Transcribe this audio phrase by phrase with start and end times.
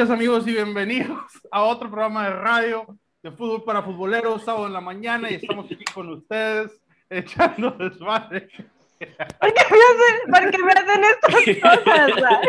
[0.00, 1.18] Días amigos y bienvenidos
[1.50, 2.86] a otro programa de radio
[3.22, 6.80] de fútbol para futboleros, sábado en la mañana y estamos aquí con ustedes
[7.10, 8.48] echando desmadre.
[8.98, 12.40] ¿Por qué me hacen, por qué me hacen estas cosas?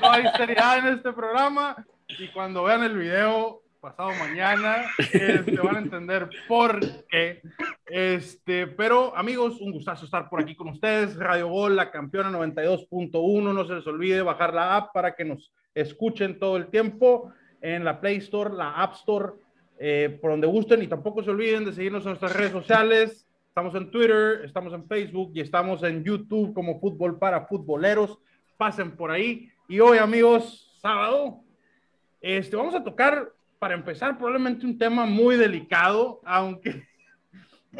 [0.00, 1.76] No hay seriedad en este programa
[2.08, 7.40] y cuando vean el video pasado mañana este, van a entender por qué.
[7.86, 11.14] Este, pero amigos, un gustazo estar por aquí con ustedes.
[11.14, 13.54] Radio Gol, la campeona 92.1.
[13.54, 17.84] No se les olvide bajar la app para que nos escuchen todo el tiempo en
[17.84, 19.34] la Play Store, la App Store,
[19.78, 20.82] eh, por donde gusten.
[20.82, 23.28] Y tampoco se olviden de seguirnos en nuestras redes sociales.
[23.46, 28.18] Estamos en Twitter, estamos en Facebook y estamos en YouTube como Fútbol para Futboleros.
[28.56, 29.50] Pasen por ahí.
[29.68, 31.40] Y hoy, amigos, sábado,
[32.20, 36.84] este, vamos a tocar, para empezar, probablemente un tema muy delicado, aunque...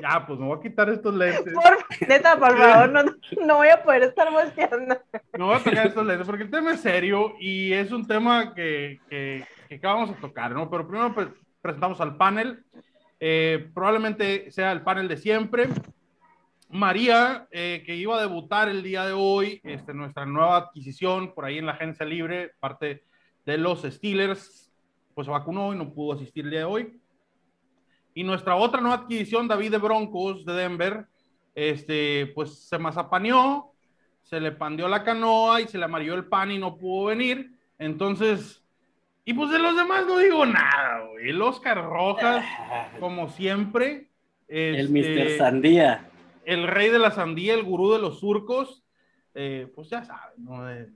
[0.00, 1.54] Ya, pues me voy a quitar estos lentes.
[1.54, 3.02] Por, neta, por favor, no,
[3.46, 4.98] no voy a poder estar volteando.
[5.38, 8.54] No voy a tocar estos lentes porque el tema es serio y es un tema
[8.54, 10.68] que, que, que vamos a tocar, ¿no?
[10.70, 11.28] Pero primero pues,
[11.62, 12.64] presentamos al panel.
[13.18, 15.68] Eh, probablemente sea el panel de siempre.
[16.68, 21.44] María, eh, que iba a debutar el día de hoy, este, nuestra nueva adquisición por
[21.44, 23.04] ahí en la agencia libre, parte
[23.44, 24.72] de los Steelers,
[25.14, 27.00] pues se vacunó y no pudo asistir el día de hoy.
[28.16, 31.04] Y nuestra otra nueva adquisición, David de Broncos de Denver,
[31.54, 33.74] este, pues se mazapaneó,
[34.22, 37.50] se le pandeó la canoa y se le amarillo el pan y no pudo venir.
[37.78, 38.64] Entonces,
[39.26, 41.28] y pues de los demás no digo nada, güey.
[41.28, 42.42] El Oscar Rojas,
[43.00, 44.08] como siempre.
[44.48, 45.36] El este, Mr.
[45.36, 46.08] Sandía.
[46.46, 48.82] El rey de la sandía, el gurú de los surcos.
[49.34, 50.70] eh, pues ya saben, ¿no?
[50.70, 50.88] Eh,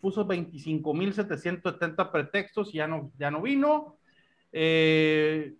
[0.00, 3.98] puso 25.770 pretextos y ya no, ya no vino.
[4.50, 5.54] Eh,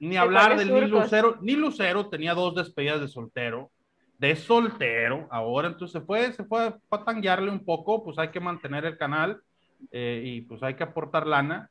[0.00, 1.02] ni hablar del Ni surcos?
[1.04, 1.38] Lucero.
[1.40, 3.70] Ni Lucero tenía dos despedidas de soltero.
[4.18, 8.40] De soltero, ahora entonces se fue, se fue, a tanguearle un poco, pues hay que
[8.40, 9.40] mantener el canal
[9.90, 11.70] eh, y pues hay que aportar lana.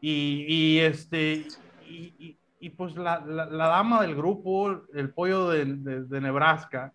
[0.00, 1.46] Y, y, este,
[1.86, 6.20] y, y- y, pues la, la- la dama del grupo, el pollo de, de- de
[6.20, 6.92] Nebraska,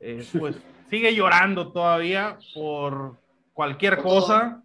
[0.00, 0.56] eh, pues
[0.90, 3.18] sigue llorando todavía por
[3.52, 4.62] cualquier Por cosa,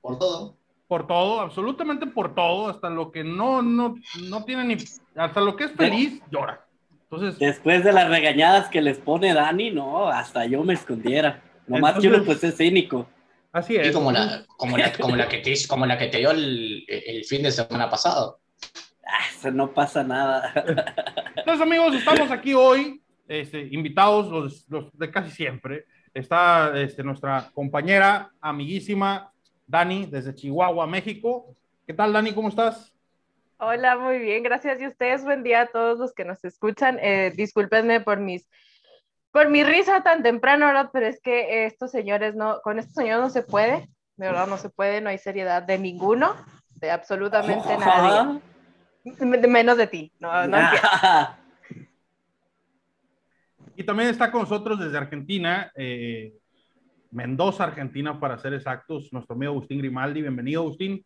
[0.00, 0.55] por todo.
[0.88, 3.96] Por todo, absolutamente por todo, hasta lo que no, no,
[4.28, 4.76] no tiene ni,
[5.16, 6.64] hasta lo que es feliz, llora.
[7.10, 11.42] Entonces, Después de las regañadas que les pone Dani, no, hasta yo me escondiera.
[11.66, 13.08] Nomás Entonces- uno pues es cínico.
[13.52, 13.88] así es.
[13.88, 16.84] Y como la, como, la, como, la que te, como la que te dio el,
[16.88, 18.40] el fin de semana pasado.
[19.06, 20.52] Ah, eso no pasa nada.
[21.36, 25.84] Entonces, amigos, estamos aquí hoy, este, invitados los, los de casi siempre.
[26.12, 29.32] Está este, nuestra compañera, amiguísima,
[29.66, 31.54] Dani, desde Chihuahua, México.
[31.86, 32.32] ¿Qué tal, Dani?
[32.32, 32.92] ¿Cómo estás?
[33.58, 34.80] Hola, muy bien, gracias.
[34.80, 36.98] Y ustedes, buen día a todos los que nos escuchan.
[37.00, 38.48] Eh, discúlpenme por mis
[39.36, 40.88] por mi risa tan temprano, ¿verdad?
[40.94, 44.56] Pero es que estos señores no, con estos señores no se puede, de verdad no
[44.56, 46.34] se puede, no hay seriedad de ninguno,
[46.76, 48.40] de absolutamente nadie,
[49.04, 50.88] de menos de ti, no, no entiendo.
[53.76, 56.32] Y también está con nosotros desde Argentina, eh,
[57.20, 60.20] Mendoza, Argentina, para ser exactos, nuestro amigo Agustín Grimaldi.
[60.20, 61.02] Bienvenido, Agustín.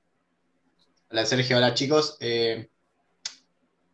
[1.09, 2.16] Hola Sergio, hola chicos.
[2.19, 2.69] Eh,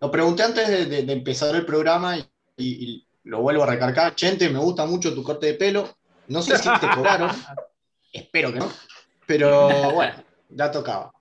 [0.00, 2.20] lo pregunté antes de, de- de empezar el programa y,
[2.56, 4.14] y- y lo vuelvo a recargar.
[4.14, 5.90] Chente, me gusta mucho tu corte de pelo.
[6.28, 7.30] No sé si te cobraron.
[8.14, 8.70] Espero que no.
[9.26, 10.14] Pero bueno,
[10.48, 11.12] ya tocaba.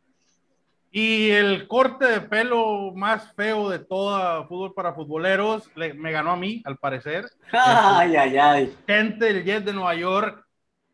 [0.91, 6.31] Y el corte de pelo más feo de toda fútbol para futboleros le- me ganó
[6.31, 7.25] a mí, al parecer.
[7.51, 8.75] Ay, ay, ay.
[8.87, 10.44] Gente, el Jet de Nueva York,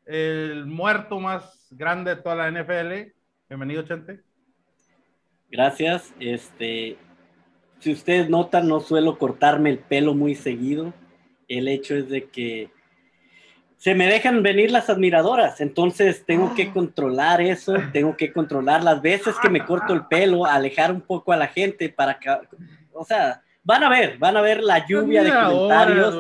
[0.06, 3.12] el muerto más grande de toda la NFL.
[3.50, 4.22] Bienvenido, Chente.
[5.50, 6.14] Gracias.
[6.20, 6.98] Este,
[7.80, 10.94] si ustedes notan, no suelo cortarme el pelo muy seguido.
[11.48, 12.72] El hecho es de que
[13.82, 19.02] se me dejan venir las admiradoras, entonces tengo que controlar eso, tengo que controlar las
[19.02, 22.30] veces que me corto el pelo, alejar un poco a la gente para que,
[22.94, 26.16] o sea, van a ver, van a ver la lluvia de comentarios,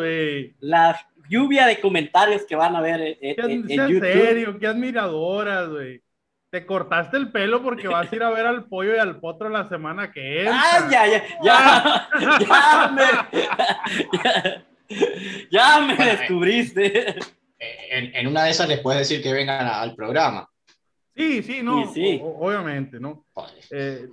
[0.60, 1.00] la
[1.31, 4.12] lluvia de comentarios que van a ver en, en- en sea YouTube.
[4.12, 6.01] serio, qué admiradoras, güey.
[6.50, 9.48] Te cortaste el pelo porque vas a ir a ver al pollo y al potro
[9.48, 10.62] la semana que entra.
[10.62, 12.10] ¡Ay, ya, ya, ya!
[12.39, 13.04] ¡Ya me,
[14.24, 14.66] ya,
[15.50, 16.18] ya me Bueno, eh.
[16.18, 17.10] descubriste!
[17.60, 20.48] Eh, En, en una de esas les puedes decir que vengan a- al programa.
[21.16, 22.19] Sí, sí, no, Sí, sí.
[22.24, 23.25] o- obviamente, ¿no?
[23.69, 24.07] Eh,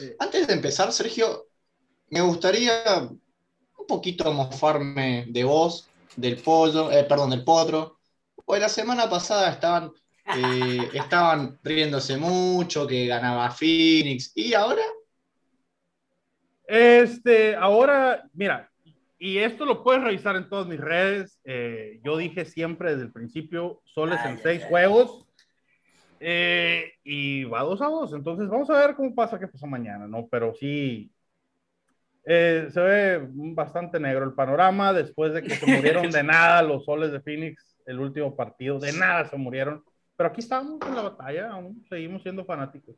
[0.00, 1.46] eh, Antes de empezar, Sergio,
[2.10, 2.72] me gustaría
[3.78, 7.98] un poquito mofarme de vos, del pollo, eh, perdón, del potro.
[8.44, 9.90] Pues la semana pasada estaban,
[10.36, 14.82] eh, estaban riéndose mucho, que ganaba Phoenix, y ahora,
[16.66, 18.70] Este, ahora, mira,
[19.18, 21.38] y esto lo puedes revisar en todas mis redes.
[21.44, 24.68] eh, yo dije siempre desde el principio, soles Ay, en ay, seis ay.
[24.68, 25.26] juegos.
[26.20, 28.12] Eh, y va 2 a 2.
[28.14, 30.28] Entonces vamos a ver cómo pasa, qué pasa mañana, ¿no?
[30.30, 31.10] Pero sí,
[32.24, 36.84] eh, se ve bastante negro el panorama después de que se murieron de nada los
[36.84, 38.78] soles de Phoenix el último partido.
[38.78, 39.82] De nada se murieron.
[40.16, 42.94] Pero aquí estamos en la batalla, aún seguimos siendo fanáticos.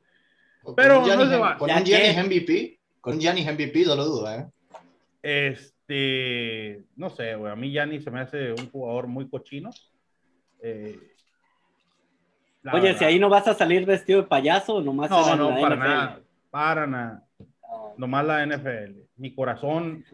[0.76, 1.56] Pero con no se Giannis- va.
[1.58, 4.46] Con un Giannis MVP, con un Giannis MVP, no lo dudo, ¿eh?
[5.22, 9.70] Este, no sé, güey, a mí Yanni se me hace un jugador muy cochino.
[10.60, 10.98] Eh,
[12.72, 12.98] Oye, verdad.
[12.98, 15.88] si ahí no vas a salir vestido de payaso, nomás No, no, la para NFL.
[15.88, 17.24] nada, para nada.
[17.96, 19.03] Nomás la NFL.
[19.16, 20.04] Mi corazón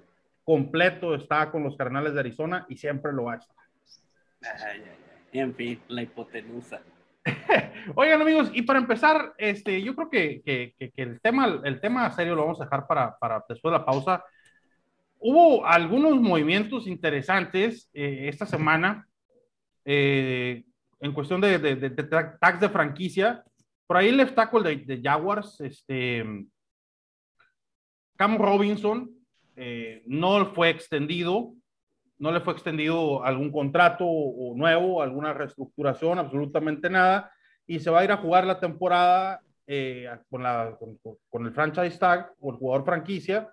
[0.44, 3.56] completo está con los Cardenales de Arizona y siempre lo va a estar.
[4.42, 4.82] Ay, ay,
[5.32, 5.40] ay.
[5.40, 6.80] En fin, la hipotenusa.
[7.94, 11.80] Oigan, amigos, y para empezar, este, yo creo que, que- que- que el, tema, el
[11.80, 14.24] tema serio lo vamos a dejar para, para después de la pausa.
[15.18, 19.06] Hubo algunos movimientos interesantes eh, esta semana
[19.84, 20.64] eh,
[21.00, 23.44] en cuestión de, de, de- de tags de franquicia.
[23.86, 24.16] Por ahí el
[24.64, 26.24] de, de Jaguars, este,
[28.20, 29.10] Cam Robinson,
[29.56, 31.54] eh, no fue extendido,
[32.18, 34.04] no le fue extendido algún contrato
[34.56, 37.32] nuevo, alguna reestructuración, absolutamente nada,
[37.66, 42.50] y se va a ir a jugar la temporada eh, con, el franchise tag o
[42.50, 43.48] el jugador franquicia.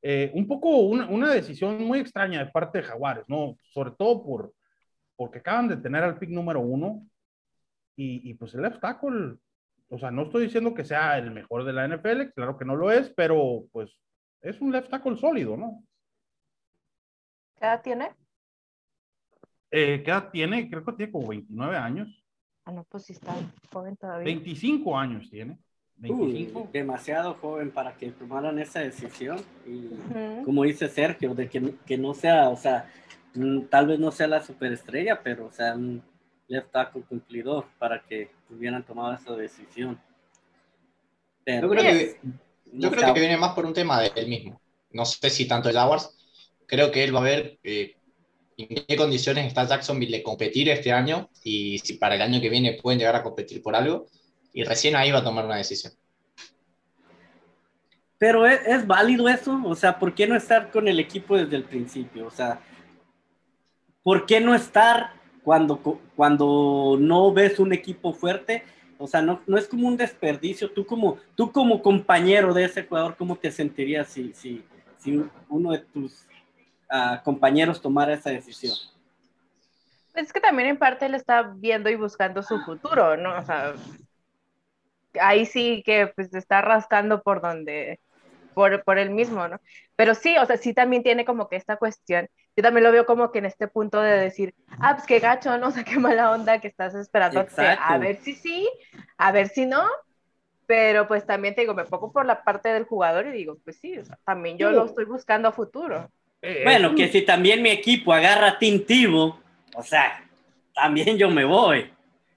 [0.00, 3.58] Eh, un poco una, una, decisión muy extraña de parte de Jaguares, ¿no?
[3.72, 4.52] Sobre todo por,
[5.16, 7.04] porque acaban de tener al pick número uno
[7.96, 9.38] y, y pues el left tackle,
[9.88, 12.74] o sea, no estoy diciendo que sea el mejor de la NFL, claro que no
[12.74, 13.96] lo es, pero pues
[14.40, 15.84] es un left tackle sólido, ¿no?
[17.56, 18.10] ¿Qué edad tiene?
[19.70, 20.68] Eh, ¿Qué edad tiene?
[20.68, 22.24] Creo que tiene como 29 años.
[22.64, 23.34] Ah, no, pues sí está
[23.72, 24.24] joven todavía.
[24.24, 25.58] 25 años tiene.
[25.96, 26.60] 25.
[26.60, 29.38] Uy, demasiado joven para que tomaran esa decisión.
[29.66, 30.44] Y Ujú.
[30.44, 32.90] como dice Sergio, de que, que no sea, o sea,
[33.34, 36.02] mm, tal vez no sea la superestrella, pero o sea, un
[36.48, 40.00] left tackle cumplidor para que hubieran tomado esa decisión.
[41.44, 42.20] Pero, Yo creo que,
[42.72, 44.60] no yo creo que viene más por un tema de él mismo.
[44.90, 46.16] No sé si tanto el Jaguars.
[46.66, 47.96] Creo que él va a ver eh,
[48.56, 52.48] en qué condiciones está Jacksonville de competir este año y si para el año que
[52.48, 54.06] viene pueden llegar a competir por algo.
[54.52, 55.92] Y recién ahí va a tomar una decisión.
[58.18, 61.56] Pero ¿es, es válido eso, o sea, ¿por qué no estar con el equipo desde
[61.56, 62.26] el principio?
[62.26, 62.60] O sea,
[64.02, 65.12] ¿por qué no estar
[65.46, 65.80] cuando,
[66.16, 68.64] cuando no ves un equipo fuerte?
[68.98, 70.72] O sea, no, no es como un desperdicio.
[70.72, 74.64] Tú como, tú como compañero de ese jugador, ¿cómo te sentirías si, si,
[74.98, 76.26] si uno de tus
[76.90, 78.74] ah, compañeros tomara esa decisión?
[80.14, 83.38] Es que también en parte él está viendo y buscando su futuro, ¿no?
[83.38, 83.74] O sea,
[85.20, 88.00] ahí sí que pues está rascando por donde,
[88.52, 89.60] por, por él mismo, ¿no?
[89.94, 93.04] Pero sí, o sea, sí también tiene como que esta cuestión, yo también lo veo
[93.04, 95.68] como que en este punto de decir, ah, pues qué gacho, ¿no?
[95.68, 98.68] O sea, qué mala onda que estás esperando que- a ver si sí,
[99.18, 99.84] a ver si no,
[100.66, 103.78] pero pues también te digo, me pongo por la parte del jugador y digo, pues
[103.78, 106.10] sí, o sea, también yo Digo, lo estoy buscando a futuro.
[106.42, 109.38] Eh, Bueno, que si también mi equipo agarra a Tebow,
[109.74, 110.24] o sea,
[110.74, 111.90] también yo me voy.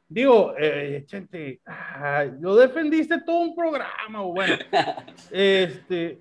[0.08, 4.56] Digo, eh, Chente, ay, lo defendiste todo un programa, o bueno.
[5.32, 6.20] este,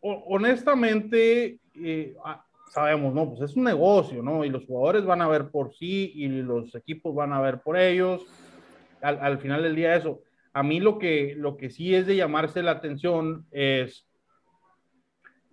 [0.00, 2.14] honestamente, eh,
[2.72, 3.28] sabemos, ¿no?
[3.28, 4.46] Pues es un negocio, ¿no?
[4.46, 7.76] Y los jugadores van a ver por sí y los equipos van a ver por
[7.76, 8.24] ellos.
[9.02, 10.20] Al, al final del día, eso.
[10.54, 14.08] A mí lo que, lo que sí es de llamarse la atención es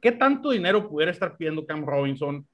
[0.01, 2.47] qué tanto dinero pudiera estar pidiendo Cam Robinson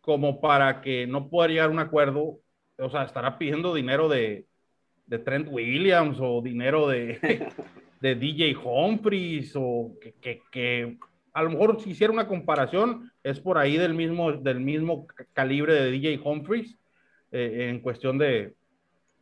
[0.00, 2.38] como para que no pueda llegar a un acuerdo.
[2.78, 4.46] O sea, estará pidiendo dinero de,
[5.06, 7.48] de Trent Williams o dinero de,
[8.00, 10.96] de DJ Humphries o que, que, que
[11.32, 15.74] a lo mejor si hiciera una comparación es por ahí del mismo, del mismo calibre
[15.74, 16.78] de DJ Humphries
[17.30, 18.54] eh, en cuestión de,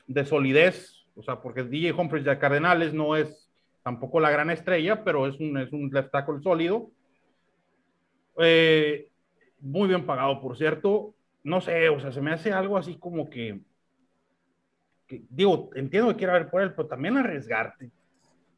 [0.06, 3.48] de solidez, o sea, porque DJ Humphries de Cardenales no es
[3.82, 6.90] tampoco la gran estrella, pero es un, es un left tackle sólido.
[8.38, 9.08] Eh,
[9.60, 11.14] muy bien pagado, por cierto.
[11.42, 13.60] No sé, o sea, se me hace algo así como que,
[15.06, 17.90] que digo, entiendo que quiera ver por él, pero también arriesgarte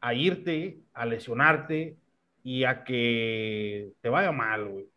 [0.00, 1.96] a irte, a lesionarte
[2.42, 4.88] y a que te vaya mal, güey.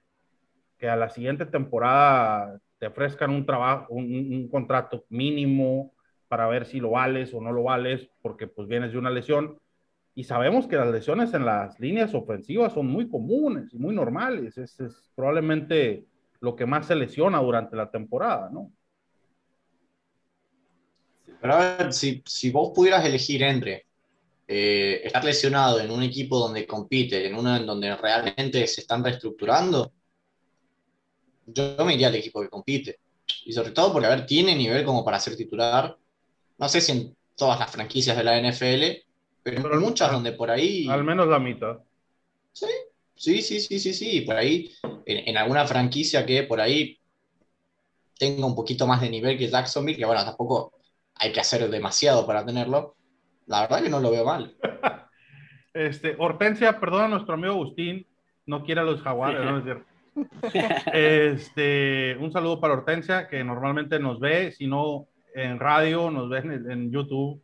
[0.78, 5.94] Que a la siguiente temporada te ofrezcan un trabajo, un, un- contrato mínimo
[6.28, 9.58] para ver si lo vales o no lo vales, porque pues vienes de una lesión.
[10.16, 14.58] Y sabemos que las lesiones en las líneas ofensivas son muy comunes y muy normales.
[14.58, 16.06] Es, es probablemente
[16.42, 18.72] lo que más se lesiona durante la temporada, ¿no?
[21.42, 23.86] Pero a ver, si, si vos pudieras elegir entre
[24.48, 29.04] eh, estar lesionado en un equipo donde compite, en uno en donde realmente se están
[29.04, 29.92] reestructurando,
[31.46, 33.00] yo me iría al equipo que compite.
[33.46, 35.98] Y sobre todo porque, a ver, tiene nivel como para ser titular.
[36.58, 39.06] No sé si en todas las franquicias de la NFL,
[39.44, 40.88] pero, Pero muchas donde por ahí...
[40.90, 41.78] Al menos la mitad.
[42.52, 42.68] Sí,
[43.16, 44.22] sí, sí, sí, sí, sí.
[44.22, 44.72] Por ahí,
[45.06, 47.00] en, en alguna franquicia que por ahí
[48.18, 50.74] tenga un poquito más de nivel que Jacksonville, que bueno, tampoco
[51.16, 52.95] hay que hacer demasiado para tenerlo.
[53.48, 54.56] La verdad que no lo veo mal.
[55.74, 58.08] Este, Hortensia, perdona a nuestro amigo Agustín,
[58.46, 59.86] no quiere a los jaguares, no es cierto.
[60.94, 66.38] Este, un saludo para Hortensia, que normalmente nos ve, si no en radio, nos ve
[66.40, 67.42] en, en YouTube.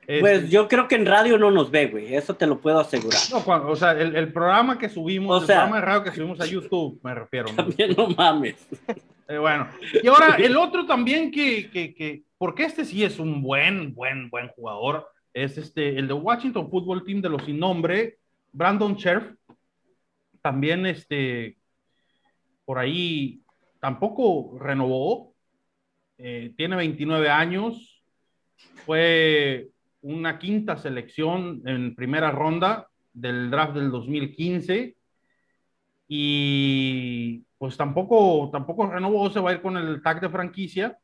[0.00, 2.16] Este, Pues yo creo que en radio no nos ve, güey.
[2.16, 3.20] Eso te lo puedo asegurar.
[3.30, 6.02] no, cuando- o sea, el, el programa que subimos, O sea- el programa de radio
[6.04, 7.48] que subimos a YouTube, me refiero.
[7.50, 7.54] ¿no?
[7.56, 8.56] También no mames.
[9.28, 9.68] Eh, bueno,
[10.02, 14.30] y ahora el otro también que, que, que, porque este sí es un buen, buen,
[14.30, 15.06] buen jugador,
[15.44, 18.18] es este, el de Washington Football Team de los sin nombre,
[18.52, 19.34] Brandon Scherf,
[20.42, 21.58] también este,
[22.64, 23.42] por ahí
[23.80, 25.34] tampoco renovó,
[26.16, 28.02] eh, tiene 29 años,
[28.84, 29.68] fue
[30.00, 34.96] una quinta selección en primera ronda del draft del 2015
[36.08, 40.98] y pues tampoco, tampoco renovó, se va a ir con el tag de franquicia.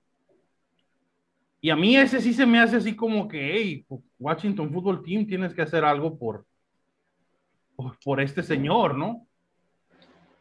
[1.64, 3.86] Y a mí ese sí se me hace así como que, hey,
[4.18, 6.44] Washington Football Team, tienes que hacer algo por,
[7.74, 9.26] por, por este señor, ¿no?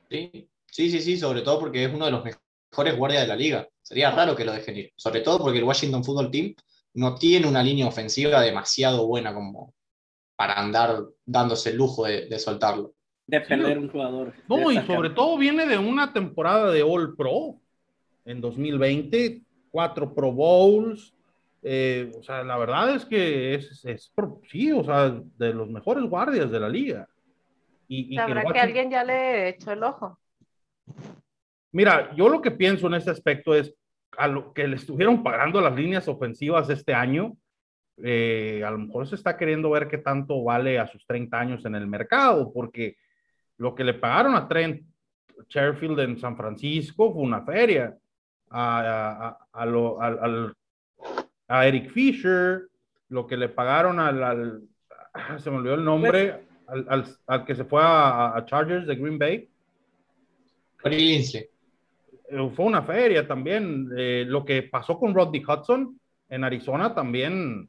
[0.09, 3.37] Sí, sí, sí, sí, sobre todo porque es uno de los mejores guardias de la
[3.37, 3.69] liga.
[3.81, 4.91] Sería raro que lo dejen ir.
[4.97, 6.55] Sobre todo porque el Washington Football Team
[6.95, 9.73] no tiene una línea ofensiva demasiado buena como
[10.35, 12.95] para andar dándose el lujo de, de soltarlo.
[13.27, 14.33] De perder un jugador.
[14.49, 17.61] No, y sobre todo viene de una temporada de All Pro
[18.25, 19.41] en 2020,
[19.73, 21.15] cuatro Pro Bowls.
[21.63, 24.13] eh, o sea, la verdad es que es, es
[24.49, 27.07] sí, o sea, de los mejores guardias de la liga.
[27.87, 30.19] Y, y que Sabrá que Washington- alguien ya le echó el ojo.
[31.71, 33.73] Mira, yo lo que pienso en este aspecto es
[34.17, 37.33] a lo que le estuvieron pagando las líneas ofensivas este año,
[38.03, 41.65] eh, a lo mejor se está queriendo ver qué tanto vale a sus 30 años
[41.65, 42.97] en el mercado, porque
[43.57, 44.85] lo que le pagaron a Trent
[45.47, 47.95] Sherfield en San Francisco fue una feria.
[48.55, 50.53] A, a- a- lo- al- al-
[51.47, 52.67] a Eric Fisher,
[53.09, 54.61] lo que le pagaron al, al-
[55.13, 58.85] ah, se me olvidó el nombre, al, al- al que se fue a, a Chargers
[58.85, 59.49] de Green Bay.
[60.85, 61.45] Linsley.
[62.29, 63.89] Eh, fue una feria también.
[63.97, 67.67] Eh, lo que pasó con Rodney Hudson en Arizona también,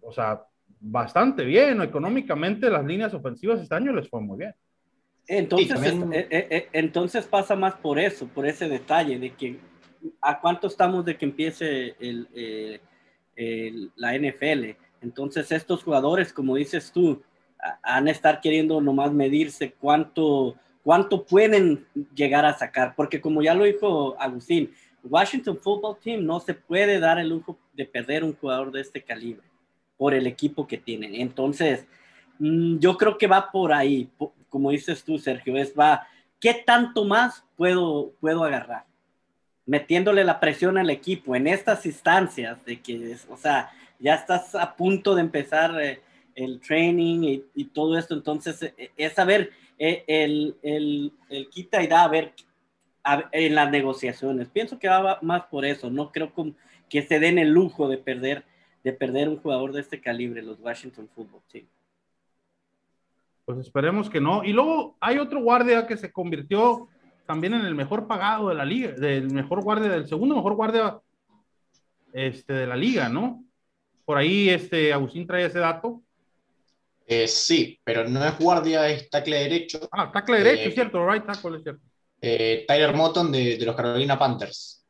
[0.00, 0.42] o sea,
[0.80, 1.82] bastante bien.
[1.82, 4.54] Económicamente las líneas ofensivas este año les fue muy bien.
[5.28, 9.30] Entonces, Sí, también- eh, eh, eh, entonces pasa más por eso, por ese detalle de
[9.30, 9.58] que
[10.20, 12.80] a cuánto estamos de que empiece el, eh,
[13.34, 14.76] el- la NFL.
[15.02, 17.22] Entonces estos jugadores, como dices tú,
[17.60, 20.54] a- han a estar queriendo nomás medirse cuánto,
[20.84, 26.38] cuánto pueden llegar a sacar, porque como ya lo dijo Agustín, Washington Football Team no
[26.40, 29.42] se puede dar el lujo de perder un jugador de este calibre
[29.96, 31.14] por el equipo que tienen.
[31.14, 31.86] Entonces,
[32.38, 34.08] mm, yo creo que va por ahí,
[34.56, 36.08] como dices tú, Sergio, es va,
[36.40, 38.86] ¿qué tanto más puedo, puedo agarrar?
[39.66, 44.74] Metiéndole la presión al equipo en estas instancias de que, o sea, ya estás a
[44.74, 46.00] punto de empezar eh,
[46.34, 51.86] el training y, todo esto, entonces eh, es saber eh, el, el, el quita y
[51.86, 52.32] da a ver
[53.32, 54.48] en las negociaciones.
[54.48, 56.32] Pienso que va más por eso, no creo
[56.88, 58.42] que se den el lujo de perder,
[58.82, 61.66] de perder un jugador de este calibre, los Washington Football Team.
[63.46, 64.44] Pues esperemos que no.
[64.44, 66.88] Y luego hay otro guardia que se convirtió
[67.26, 70.98] también en el mejor pagado de la liga, del mejor guardia, del segundo mejor guardia
[72.12, 73.44] este, de la liga, ¿no?
[74.04, 76.02] Por ahí este, Agustín trae ese dato.
[77.06, 79.88] Eh, sí, pero no es guardia, es tackle derecho.
[79.92, 81.82] Ah, tackle derecho, Eh, es cierto, right tackle, es cierto.
[82.20, 84.84] Eh, Tyler Moton de, de los Carolina Panthers.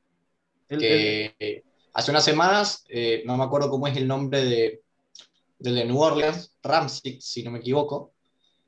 [0.69, 2.85] El- que hace unas semanas,
[3.27, 4.81] no me acuerdo cómo es el nombre de,
[5.59, 8.16] del de New Orleans, Ramsey, si no me equivoco,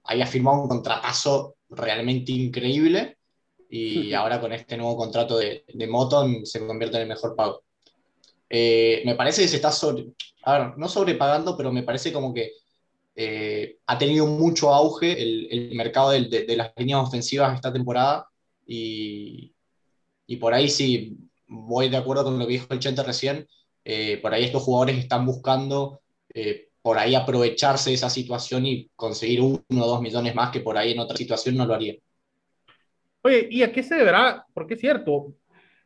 [0.09, 3.19] había firmado un contratazo realmente increíble
[3.71, 7.63] y ahora con este nuevo contrato de, de Moton se convierte en el mejor pago.
[8.49, 10.07] Eh, me parece que se está sobre,
[10.45, 12.53] a ver, no sobrepagando, pero me parece como que
[13.15, 18.27] eh, ha tenido mucho auge el, el mercado de, de las líneas ofensivas esta temporada
[18.67, 19.53] y,
[20.27, 23.47] y por ahí sí voy de acuerdo con lo que dijo el Chente recién,
[23.85, 26.01] eh, por ahí estos jugadores están buscando
[26.89, 30.79] por ahí aprovecharse de esa situación y conseguir uno o dos millones más que por
[30.79, 31.97] ahí en otra situación no lo haría.
[33.21, 34.47] Oye, ¿y a qué se deberá?
[34.55, 35.35] Porque es cierto,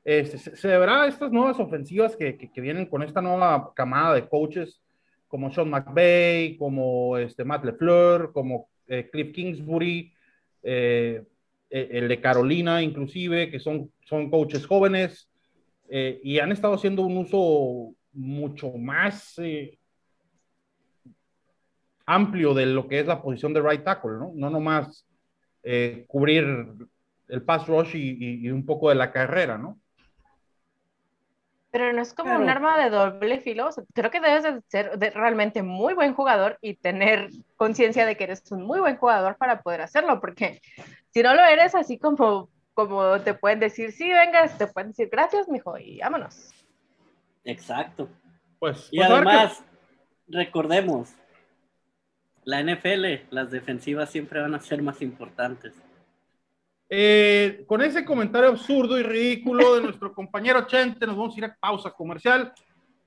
[0.05, 3.73] eh, se, se deberá a estas nuevas ofensivas que, que, que vienen con esta nueva
[3.75, 4.81] camada de coaches
[5.27, 10.15] como Sean McVay, como este, Matt LeFleur, como eh, Cliff Kingsbury,
[10.63, 11.25] eh,
[11.69, 15.29] eh, el de Carolina inclusive, que son, son coaches jóvenes
[15.89, 19.81] eh, y han estado haciendo un uso mucho más eh,
[22.15, 24.33] amplio de lo que es la posición de right tackle, ¿no?
[24.35, 25.07] No nomás
[25.63, 26.45] eh, cubrir
[27.29, 29.79] el pass rush y, un poco de la carrera, ¿no?
[31.71, 33.71] Pero no es como un arma de doble filo.
[33.95, 38.53] creo que debes de ser realmente muy buen jugador y tener conciencia de que eres
[38.53, 40.61] un muy buen jugador para poder hacerlo, porque
[41.15, 45.09] si no lo eres, así como, como te pueden decir, sí, vengas, te pueden decir
[45.11, 46.53] gracias, mijo, y vámonos.
[47.45, 48.11] Exacto.
[48.59, 49.65] Pues, y pues, además,
[50.29, 51.15] recordemos,
[52.45, 55.75] la NFL, las defensivas siempre van a ser más importantes.
[56.89, 61.45] Eh, con ese comentario absurdo y ridículo de nuestro compañero Chente, nos vamos a ir
[61.47, 62.53] a pausa comercial.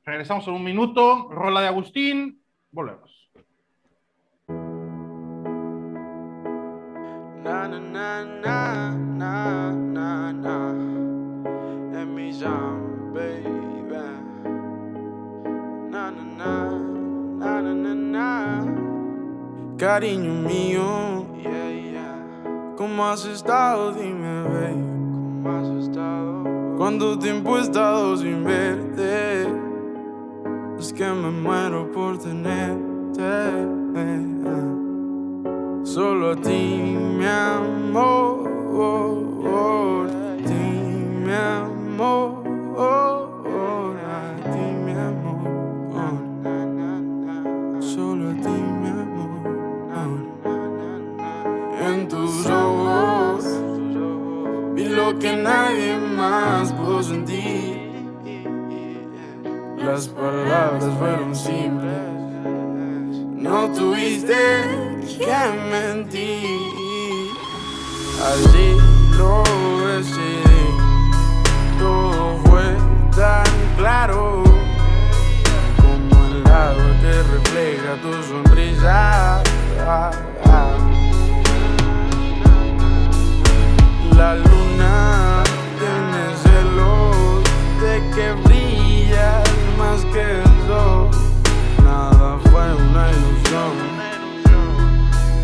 [0.03, 1.29] Regresamos en un minuto.
[1.29, 2.41] Rola de Agustín.
[2.71, 3.29] Volvemos.
[7.43, 10.69] Na, na, na, na, na, na, na.
[12.01, 12.33] En mi
[19.77, 22.75] Cariño mío, yeah, yeah.
[22.77, 23.91] ¿Cómo has estado?
[23.91, 24.81] Dime, baby.
[25.11, 26.43] ¿Cómo has estado?
[26.77, 29.49] ¿Cuánto tiempo he estado sin verte?
[30.79, 33.21] Es que me muero por tenerte.
[35.83, 38.45] Solo a ti, mi amor.
[55.19, 57.81] Que nadie más pudo sentir.
[59.77, 61.99] Las palabras fueron simples,
[63.35, 64.33] no tuviste
[65.17, 65.37] que
[65.71, 67.29] mentir.
[68.29, 68.77] Así
[69.17, 69.43] lo
[69.87, 70.65] decidí,
[71.77, 72.63] todo fue
[73.15, 73.45] tan
[73.77, 74.43] claro.
[75.77, 79.43] Como el agua que refleja tu sonrisa.
[84.15, 84.33] La
[84.75, 85.43] luna
[85.79, 87.43] tiene celos
[87.81, 89.43] de que brillas
[89.77, 91.09] más que el sol.
[91.83, 93.73] Nada fue una ilusión.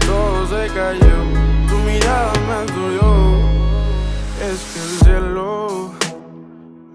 [0.06, 1.18] Todo se cayó,
[1.70, 3.10] tu mirada me aturió.
[4.42, 5.92] Es que el cielo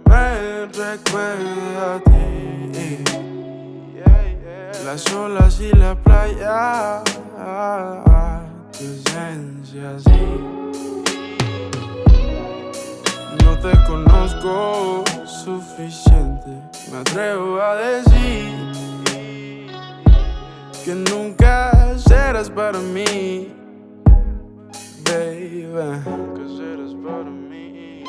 [0.05, 2.13] me recuerda a ti.
[4.85, 7.03] Las olas y la playa,
[8.73, 9.99] tu esencia
[13.47, 16.51] así te conozco suficiente.
[16.91, 18.55] Me atrevo a decir
[20.85, 23.53] que nunca serás para mí,
[25.05, 25.73] baby.
[26.07, 28.05] Nunca serás para mí.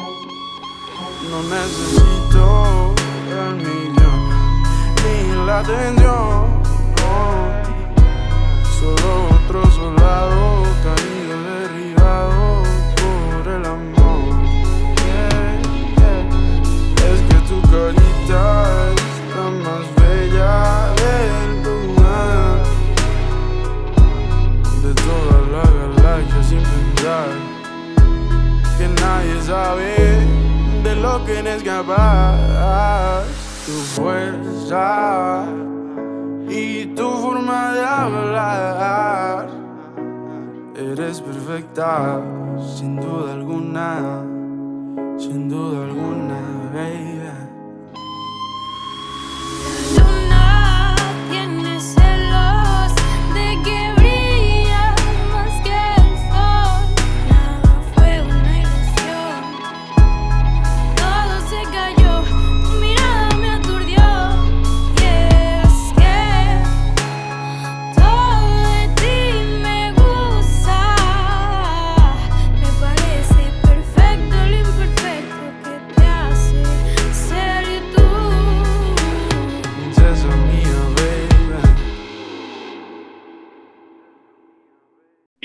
[1.30, 2.96] No necesito
[3.30, 4.64] el millón
[5.04, 6.58] ni la atención.
[8.80, 10.57] Solo otro soldado
[29.48, 29.96] nadie sabe
[30.84, 33.26] de lo que eres capaz
[33.66, 35.46] Tu fuerza
[36.50, 39.48] y tu forma de hablar.
[40.76, 42.22] Eres perfecta,
[42.78, 44.24] sin duda alguna,
[45.18, 46.40] sin duda alguna,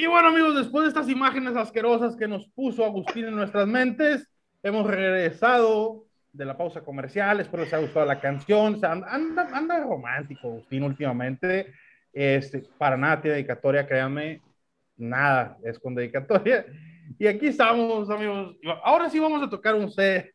[0.06, 0.54] baby.
[0.54, 4.28] después de estas imágenes asquerosas que nos puso Agustín en nuestras mentes,
[4.62, 7.40] hemos regresado de la pausa comercial.
[7.40, 8.78] Espero les haya gustado la canción.
[8.84, 11.72] anda, anda romántico, Agustín, últimamente.
[12.12, 14.40] Este, para nada tiene dedicatoria, créanme.
[14.96, 16.66] Nada es con dedicatoria.
[17.18, 18.56] Y aquí estamos, amigos.
[18.84, 20.32] Ahora sí vamos a tocar un C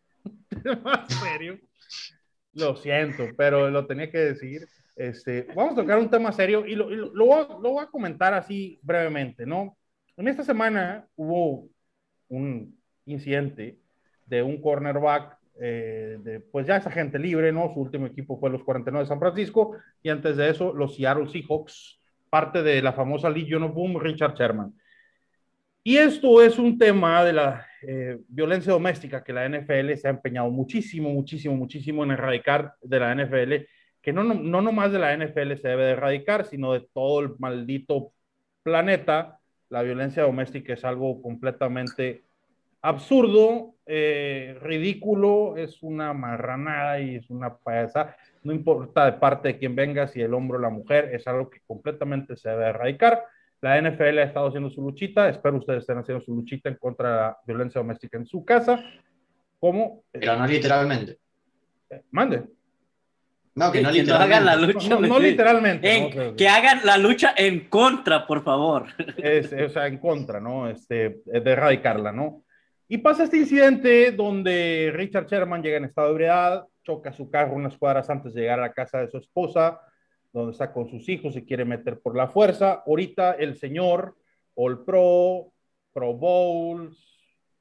[0.84, 1.60] más serio.
[2.53, 4.67] Lo siento, pero lo tenía que decir.
[4.97, 8.79] Este, vamos a tocar un tema serio y lo, lo, lo, voy a comentar así
[8.81, 9.77] brevemente, ¿no?
[10.17, 11.69] En esta semana hubo
[12.29, 13.77] un incidente
[14.25, 17.71] de un cornerback eh, de, pues ya es agente libre, ¿no?
[17.71, 21.29] Su último equipo fue los 49 de San Francisco y antes de eso los Seattle
[21.29, 24.73] Seahawks, parte de la famosa Legion of Boom, Richard Sherman.
[25.83, 30.12] Y esto es un tema de la eh, violencia doméstica que la NFL se ha
[30.12, 33.53] empeñado muchísimo, muchísimo, muchísimo en erradicar de la NFL,
[34.01, 37.19] que no, no, no nomás de la NFL se debe de erradicar, sino de todo
[37.19, 38.12] el maldito
[38.63, 39.39] planeta.
[39.69, 42.23] La violencia doméstica es algo completamente
[42.81, 48.15] absurdo, eh, ridículo, es una marranada y es una payasa.
[48.43, 51.49] No importa de parte de quién venga, si el hombre o la mujer, es algo
[51.49, 53.23] que completamente se debe erradicar.
[53.62, 57.10] La NFL ha estado haciendo su luchita, espero ustedes estén haciendo su luchita en contra
[57.10, 58.83] de la violencia doméstica en su casa.
[59.60, 60.03] ¿Cómo?
[60.12, 61.17] Pero no literalmente.
[61.89, 62.57] Eh, mande.
[63.58, 64.36] No, que no Que no literalmente.
[64.36, 64.89] hagan la lucha.
[64.89, 65.98] No, no literalmente.
[65.98, 68.86] En- que hagan la lucha en contra, por favor.
[69.17, 70.70] es, o sea, en contra, ¿no?
[70.70, 72.43] Este, de erradicarla, ¿no?
[72.88, 77.54] Y pasa este incidente donde Richard Sherman llega en estado de ebriedad, choca su carro
[77.56, 79.82] unas cuadras antes de llegar a la casa de su esposa,
[80.32, 82.84] donde está con sus hijos y quiere meter por la fuerza.
[82.86, 84.15] Ahorita el señor,
[84.56, 85.52] All Pro,
[85.93, 86.96] Pro Bowls,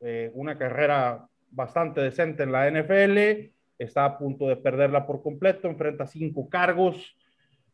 [0.00, 5.68] eh, una carrera bastante decente en la NFL, está a punto de perderla por completo,
[5.68, 7.16] enfrenta cinco cargos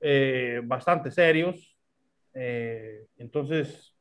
[0.01, 1.79] eh, bastante serios.
[2.35, 3.97] Eh, entonces,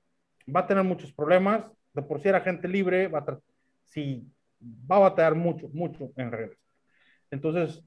[0.54, 1.66] va a tener muchos problemas.
[1.94, 3.40] De por sí era gente libre, va a,
[3.86, 4.26] sí,
[4.62, 6.58] va a batallar mucho, mucho en regresar.
[7.30, 7.84] Entonces,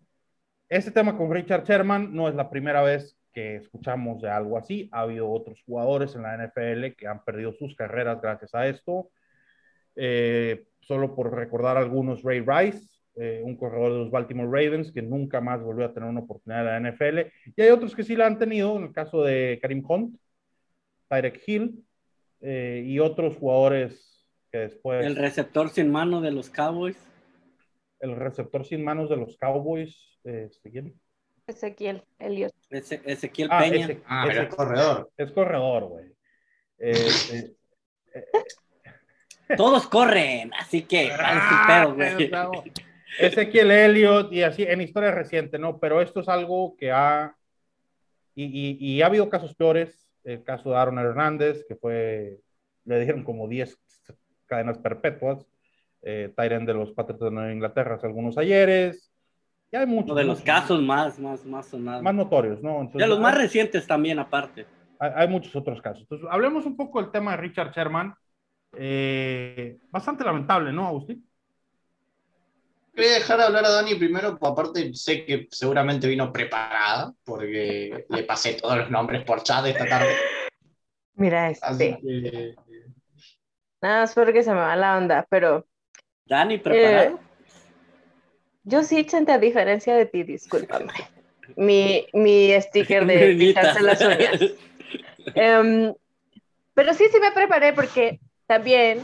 [0.68, 4.88] este tema con Richard Sherman no es la primera vez que escuchamos de algo así.
[4.92, 9.11] Ha habido otros jugadores en la NFL que han perdido sus carreras gracias a esto.
[9.96, 15.03] Eh, solo por recordar algunos, Ray Rice, eh, un corredor de los Baltimore Ravens, que
[15.03, 17.18] nunca más volvió a tener una oportunidad en la NFL.
[17.57, 20.16] Y hay otros que sí la han tenido, en el caso de Karim Hunt,
[21.09, 21.85] Tyrek Hill
[22.40, 25.05] eh, y otros jugadores que después...
[25.07, 26.96] El receptor sin mano de los Cowboys.
[28.00, 30.94] el receptor sin manos de los Cowboys, eh, ¿quién?
[31.46, 32.53] Ezequiel, Elliot.
[32.70, 33.85] Ese- Ezequiel Ah, Peña.
[33.87, 35.11] ese- Ah, pero ese- es corredor.
[35.16, 36.07] es corredor, güey.
[36.79, 36.94] Eh,
[37.33, 37.53] eh,
[39.57, 42.31] Todos corren, así que ¿cuál es Ah, el pedo, güey?
[42.31, 42.64] no.
[43.18, 45.79] Ezequiel Elliott y así en historia reciente, ¿no?
[45.79, 47.35] Pero esto es algo que ha.
[48.35, 50.00] Y, y- y ha habido casos peores.
[50.24, 52.38] El caso de Aaron Hernández, que fue.
[52.85, 53.79] Le dieron como 10
[54.46, 55.46] cadenas perpetuas.
[56.03, 59.11] Eh, Tyren de los Patriots de Nueva Inglaterra hace algunos ayeres.
[59.72, 60.11] Ya hay muchos.
[60.11, 62.03] Uno de los muchos, casos más, más, más sonados.
[62.03, 62.81] Más notorios, ¿no?
[62.81, 64.66] Entonces, de los más recientes también, aparte.
[64.98, 66.03] hay, hay muchos otros casos.
[66.03, 68.14] Entonces, hablemos un poco del tema de Richard Sherman.
[68.77, 71.27] Eh, bastante lamentable, ¿no, Agustín?
[72.94, 78.54] Quería dejar hablar a Dani primero, aparte sé que seguramente vino preparada, porque le pasé
[78.54, 80.14] todos los nombres por chat esta tarde.
[81.14, 81.98] Mira Así este.
[82.00, 82.54] que
[83.80, 85.66] Nada más porque se me va la onda, pero
[86.26, 87.18] Dani, ¿preparado?
[88.62, 90.87] yo sí, Chente, a diferencia de ti, discúlpame.
[91.57, 94.40] Mi, mi sticker de pintarse las uñas.
[95.35, 95.92] Em,
[96.74, 99.02] pero sí, sí me preparé porque también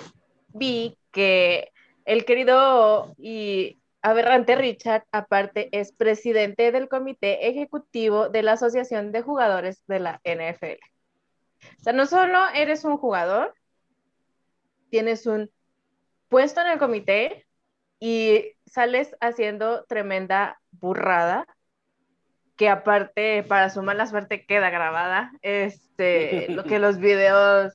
[0.49, 1.71] vi que
[2.05, 9.23] el querido y aberrante Richard, aparte, es presidente del comité ejecutivo de la Asociación de
[9.23, 10.81] Jugadores de la NFL.
[11.79, 13.55] O sea, no solo eres un jugador,
[14.91, 15.51] tienes un
[16.29, 17.47] puesto en el comité
[17.99, 21.47] y sales haciendo tremenda burrada
[22.57, 25.33] que aparte para su mala suerte queda grabada.
[25.43, 27.75] Este, lo que los videos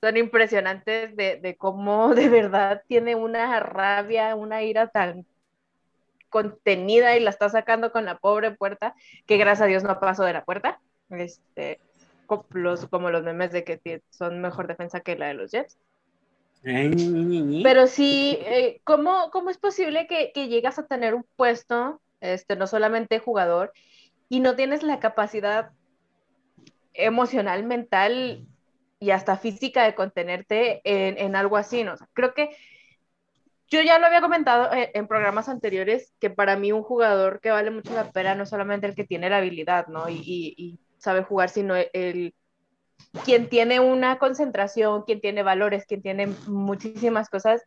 [0.00, 5.26] son impresionantes de, de cómo de verdad tiene una rabia, una ira tan
[6.34, 8.92] contenida y la está sacando con la pobre puerta,
[9.24, 10.80] que gracias a Dios no pasó de la puerta.
[11.10, 11.80] Este,
[12.26, 15.78] co- los, como los memes de que son mejor defensa que la de los Jets.
[17.62, 22.56] Pero sí, eh, ¿cómo, cómo es posible que, que llegas a tener un puesto, este,
[22.56, 23.72] no solamente jugador,
[24.28, 25.70] y no tienes la capacidad
[26.94, 28.48] emocional, mental
[28.98, 31.84] y hasta física de contenerte en, en algo así?
[31.84, 31.92] ¿no?
[31.94, 32.50] O sea, creo que
[33.74, 37.50] yo ya lo había comentado en, en programas anteriores, que para mí un jugador que
[37.50, 40.08] vale mucho la pena no es solamente el que tiene la habilidad, ¿no?
[40.08, 42.34] Y, sabe jugar, sino el,
[43.26, 47.62] quien tiene una concentración, quien tiene valores, quien tiene muchísimas cosas.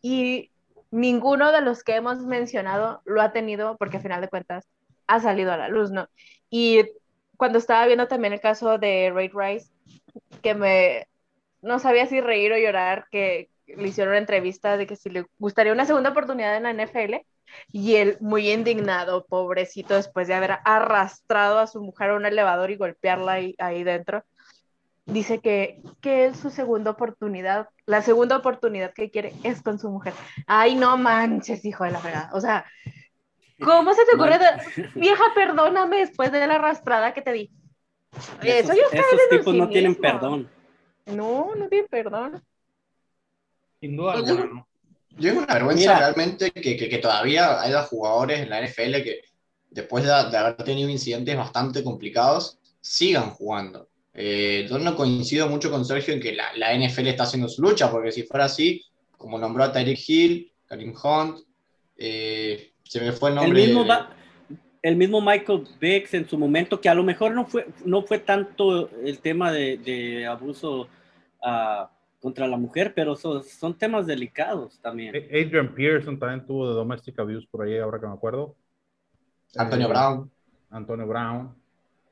[0.00, 0.50] Y
[0.90, 4.66] ninguno de los que hemos mencionado lo ha tenido porque a final de cuentas
[5.06, 6.08] ha salido a la luz, ¿no?
[6.48, 6.84] Y
[7.36, 9.70] cuando estaba viendo también el caso de Ray Rice,
[10.40, 11.06] que me
[11.64, 15.26] no sabía si reír o llorar, que le hicieron una entrevista de que si le
[15.38, 17.14] gustaría una segunda oportunidad en la NFL,
[17.72, 22.70] y él muy indignado, pobrecito, después de haber arrastrado a su mujer a un elevador
[22.70, 24.24] y golpearla ahí, ahí dentro.
[25.06, 29.90] dice que, que él su segunda oportunidad, la segunda oportunidad que quiere es con su
[29.90, 30.14] mujer.
[30.46, 32.30] Ay, no manches, hijo de la fregada.
[32.32, 32.64] O sea,
[33.62, 34.38] ¿cómo se te ocurre?
[34.38, 37.50] de- vieja, perdóname después de la arrastrada que te di.
[38.42, 40.48] Eso esos, está esos tipos no tienen perdón.
[41.06, 42.42] No, no tiene perdón.
[43.84, 44.66] Sin duda alguna, ¿no?
[45.18, 45.98] Yo es una vergüenza Mira.
[45.98, 49.20] realmente que, que- que todavía haya jugadores en la NFL que
[49.70, 53.88] después de, de haber tenido incidentes bastante complicados, sigan jugando.
[54.14, 57.60] Eh, yo no coincido mucho con Sergio en que la, la NFL está haciendo su
[57.60, 58.82] lucha, porque si fuera así,
[59.18, 61.40] como nombró a Tyreek Hill, Karim Hunt,
[61.96, 63.66] eh, se me fue el El nombre.
[63.66, 64.10] mismo, va-
[64.82, 68.18] el mismo Michael Bex en su momento, que a lo mejor no fue, no fue
[68.20, 70.88] tanto el tema de, de abuso
[71.42, 71.90] ah,
[72.24, 75.14] contra la mujer, pero son, son temas delicados también.
[75.14, 78.56] Adrian Pearson también tuvo de domestic abuse por ahí, ahora que me acuerdo.
[79.54, 80.30] Antonio Eh, Brown.
[80.70, 81.54] Antonio Brown.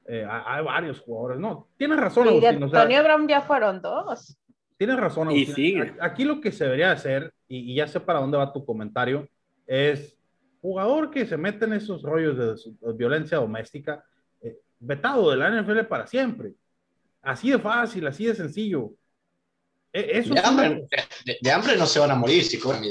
[0.07, 1.41] Eh, hay, varios jugadores.
[1.41, 2.63] No, tienes razón, Y de Agustín.
[2.65, 4.37] o sea, Antonio Brown ya fueron dos.
[4.77, 5.55] Tienes razón, Y Agustín.
[5.55, 5.95] sigue.
[5.99, 9.27] Aquí lo que se debería hacer, y, y ya sé para dónde va tu comentario,
[9.67, 10.15] es
[10.61, 14.05] jugador que se mete en esos rollos de, de violencia doméstica,
[14.43, 16.53] eh, vetado de la NFL para siempre.
[17.23, 18.91] Así de fácil, así de sencillo.
[19.93, 20.87] E- Eso De una, hambre,
[21.27, 22.83] de- de hambre no se van a morir si comen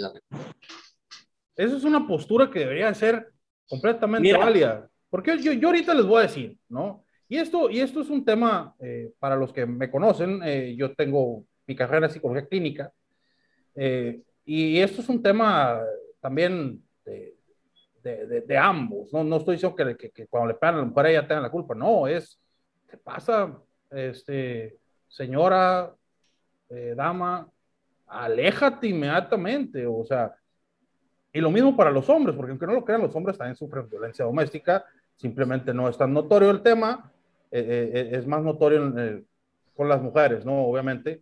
[1.55, 3.27] eso es una postura que debería ser
[3.67, 4.39] completamente Mira.
[4.39, 4.89] válida.
[5.09, 7.03] Porque yo, yo ahorita les voy a decir, ¿no?
[7.27, 10.95] Y esto, y esto es un tema, eh, para los que me conocen, eh, yo
[10.95, 12.91] tengo mi carrera en psicología clínica,
[13.75, 15.81] eh, y esto es un tema
[16.19, 17.35] también de,
[18.01, 19.23] de, de- de ambos, ¿no?
[19.23, 21.51] No estoy diciendo que, que- que cuando le pegan a la mujer ella tenga la
[21.51, 22.39] culpa, no, es,
[22.89, 23.55] ¿qué pasa,
[23.91, 25.93] este, señora,
[26.71, 27.47] eh, dama?
[28.07, 30.33] Aléjate inmediatamente, o sea,
[31.33, 33.89] y lo mismo para los hombres, porque aunque no lo crean, los hombres también sufren
[33.89, 37.11] violencia doméstica, simplemente no es tan notorio el tema,
[37.51, 39.23] eh, eh, es más notorio eh,
[39.75, 40.65] con las mujeres, ¿no?
[40.65, 41.21] Obviamente,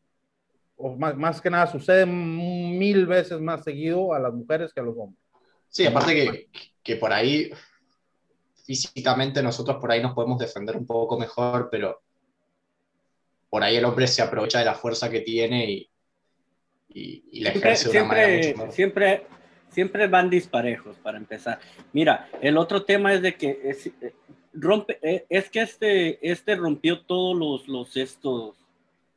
[0.98, 4.98] más, más que nada sucede mil veces más seguido a las mujeres que a los
[4.98, 5.22] hombres.
[5.68, 6.50] Sí, aparte que,
[6.82, 7.52] que por ahí,
[8.66, 12.02] físicamente nosotros por ahí nos podemos defender un poco mejor, pero
[13.50, 15.90] por ahí el hombre se aprovecha de la fuerza que tiene y,
[16.90, 18.76] y, y la Siempre, ejerce de una manera siempre, mucho más.
[18.76, 19.28] siempre,
[19.70, 21.60] siempre van disparejos para empezar.
[21.94, 24.14] Mira, el otro tema es de que es, eh,
[24.54, 28.56] rompe, eh, es que este, este rompió todos los, los, estos,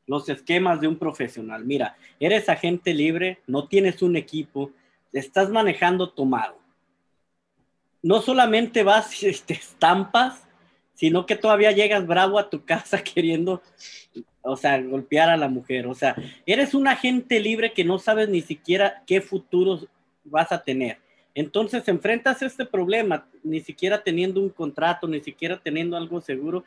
[0.06, 1.64] los esquemas de un profesional.
[1.64, 4.70] Mira, eres agente libre, no tienes un equipo,
[5.12, 6.58] estás manejando tomado.
[8.02, 10.46] No solamente vas y te estampas,
[11.02, 13.60] sino que todavía llegas bravo a tu casa queriendo,
[14.40, 15.88] o sea, golpear a la mujer.
[15.88, 16.14] O sea,
[16.46, 19.88] eres un agente libre que no sabes ni siquiera qué futuros
[20.22, 20.98] vas a tener.
[21.34, 26.62] Entonces enfrentas este problema, ni siquiera teniendo un contrato, ni siquiera teniendo algo seguro,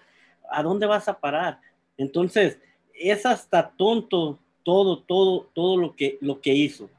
[0.51, 1.61] ¿a dónde vas a parar?
[1.97, 2.59] Entonces,
[2.93, 6.89] es hasta tonto todo, todo, todo lo que, lo que hizo.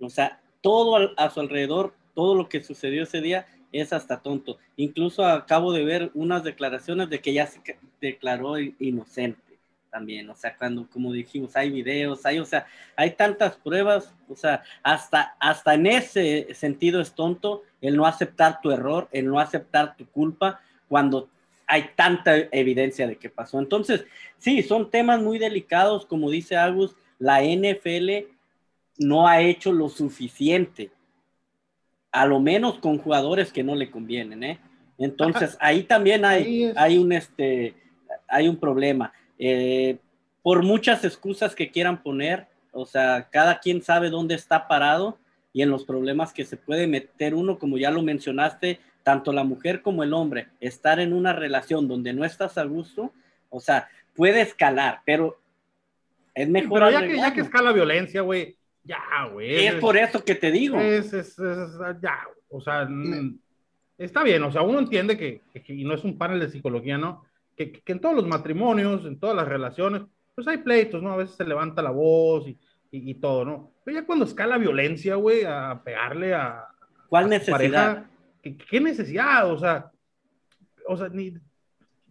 [0.00, 4.58] O sea, todo a su alrededor, todo lo que sucedió ese día es hasta tonto.
[4.76, 7.60] Incluso acabo de ver unas declaraciones de que ya se
[8.00, 9.48] declaró inocente
[9.90, 10.28] también.
[10.30, 14.62] O sea, cuando, como dijimos, hay videos, hay, o sea, hay tantas pruebas, o sea,
[14.82, 19.96] hasta, hasta en ese sentido es tonto el no aceptar tu error, el no aceptar
[19.96, 21.28] tu culpa cuando
[21.66, 23.58] hay tanta evidencia de que pasó.
[23.58, 24.04] Entonces,
[24.38, 28.26] sí, son temas muy delicados, como dice Agus, la NFL
[28.98, 30.90] no ha hecho lo suficiente,
[32.12, 34.58] a lo menos con jugadores que no le convienen, ¿eh?
[34.98, 37.74] Entonces, ahí también hay, hay un este,
[38.26, 39.12] hay un problema.
[39.38, 39.98] Eh,
[40.42, 45.18] por muchas excusas que quieran poner, o sea, cada quien sabe dónde está parado
[45.52, 49.44] y en los problemas que se puede meter uno, como ya lo mencionaste, tanto la
[49.44, 53.12] mujer como el hombre, estar en una relación donde no estás a gusto,
[53.50, 55.40] o sea, puede escalar, pero
[56.34, 56.80] es mejor.
[56.80, 58.57] Pero ya que, ya que escala violencia, güey,
[58.88, 59.66] ya, güey.
[59.66, 60.80] es por eso que te digo.
[60.80, 63.38] Es, es- es- ya, o sea, mm,
[63.98, 66.96] está bien, o sea, uno entiende que, que- y no es un panel de psicología,
[66.98, 67.24] ¿no?
[67.56, 70.02] Que, que en todos los matrimonios, en todas las relaciones,
[70.34, 71.12] pues hay pleitos, ¿no?
[71.12, 72.58] A veces se levanta la voz y,
[72.90, 73.72] y- y todo, ¿no?
[73.84, 76.66] Pero ya cuando escala violencia, güey, a pegarle a,
[77.08, 77.54] ¿Cuál a necesidad?
[77.56, 78.10] pareja,
[78.42, 79.50] ¿qué, qué necesidad?
[79.52, 79.90] O sea,
[80.86, 81.34] o sea, ni,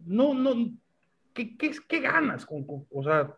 [0.06, 0.70] no, no,
[1.34, 2.44] ¿qué, qué, qué ganas?
[2.46, 3.34] Con, con- o sea,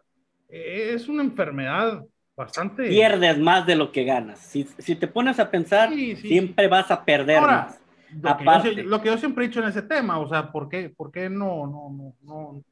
[0.48, 2.04] es una enfermedad
[2.40, 2.88] bastante...
[2.88, 4.38] Pierdes más de lo que ganas.
[4.40, 7.80] Si, si te pones a pensar, Sí, sí, siempre vas a perder Ahora, más.
[8.10, 8.82] Lo que, yo, Aparte.
[8.82, 11.30] lo que yo siempre he dicho en ese tema, o sea, ¿por qué, por qué
[11.30, 12.64] no, no, no, no,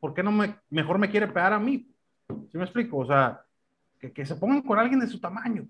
[0.00, 1.86] por qué no me, mejor me quiere pegar a mí?
[2.50, 2.98] ¿Sí me explico?
[2.98, 3.42] O sea,
[4.00, 5.66] que, que se pongan con alguien de su tamaño.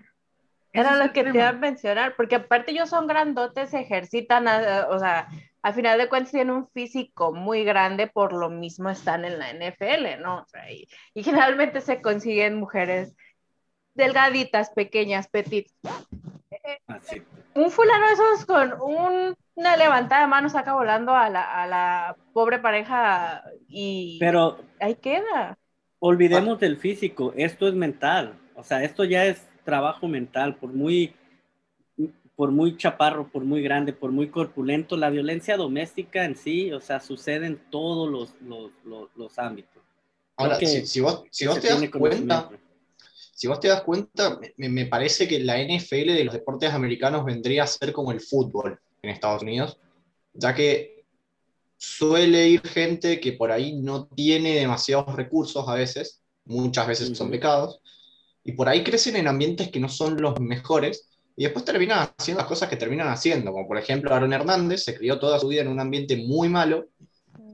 [0.73, 1.37] Era lo que te tema.
[1.37, 5.29] iba a mencionar, porque aparte ellos son grandotes, se ejercitan, ah, o sea,
[5.65, 9.51] al final de cuentas tienen un físico muy grande, por lo mismo están en la
[9.51, 10.43] NFL, ¿no?
[10.43, 10.87] O sea, y,
[11.23, 13.17] generalmente se consiguen mujeres
[13.95, 15.69] delgaditas, pequeñas, petit.
[16.87, 17.23] Así.
[17.55, 23.43] Un fulano de esos con una levantada de mano saca volando a la, pobre pareja
[23.67, 25.57] y Pero ahí queda.
[25.99, 31.15] Olvidemos del físico, esto es mental, o sea, esto ya es trabajo mental, por muy
[32.37, 36.81] por muy chaparro, por muy grande, por muy corpulento, la violencia doméstica en sí, o
[36.81, 38.31] sea, sucede en todos los,
[38.85, 39.83] los, los, ámbitos.
[40.37, 42.51] Ahora, si, vos, si vos te das cuenta,
[43.35, 47.25] si vos te das cuenta, me, me, parece que la NFL de los deportes americanos
[47.25, 49.79] vendría a ser como el fútbol en Estados Unidos,
[50.33, 51.05] ya que
[51.77, 57.31] suele ir gente que por ahí no tiene demasiados recursos a veces, muchas veces son
[57.31, 57.81] pecados,
[58.43, 62.41] y por ahí crecen en ambientes que no son los mejores, y después terminan haciendo
[62.41, 65.63] las cosas que terminan haciendo, como por ejemplo Aaron Hernández se crió toda su vida
[65.63, 66.87] en un ambiente muy malo,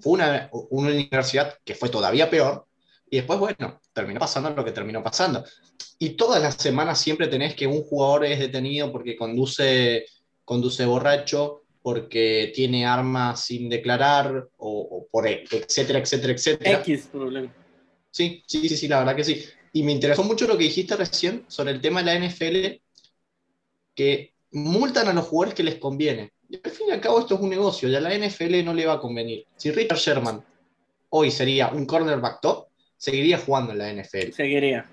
[0.00, 2.66] fue una, una universidad que fue todavía peor,
[3.10, 5.44] y después, bueno, terminó pasando lo que terminó pasando.
[5.98, 10.06] Y todas las semanas siempre tenés que un jugador es detenido porque conduce,
[10.44, 16.78] conduce borracho, porque tiene armas sin declarar, o, por etcétera, etcétera, etcétera.
[16.80, 17.52] X problema.
[18.12, 19.44] Sí, sí, sí, sí, la verdad que sí.
[19.72, 22.80] Y me interesó mucho lo que dijiste recién sobre el tema de la NFL
[23.94, 26.32] que multan a los jugadores que les conviene.
[26.48, 28.74] Y al fin y al cabo esto es un negocio y a la NFL no
[28.74, 29.46] le va a convenir.
[29.56, 30.44] Si Richard Sherman
[31.10, 34.32] hoy sería un cornerback top, seguiría jugando en la NFL.
[34.32, 34.86] Seguiría.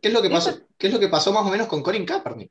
[0.00, 2.04] ¿Qué es lo que pasó, ¿qué es lo que pasó más o menos con Colin
[2.04, 2.50] Kaepernick?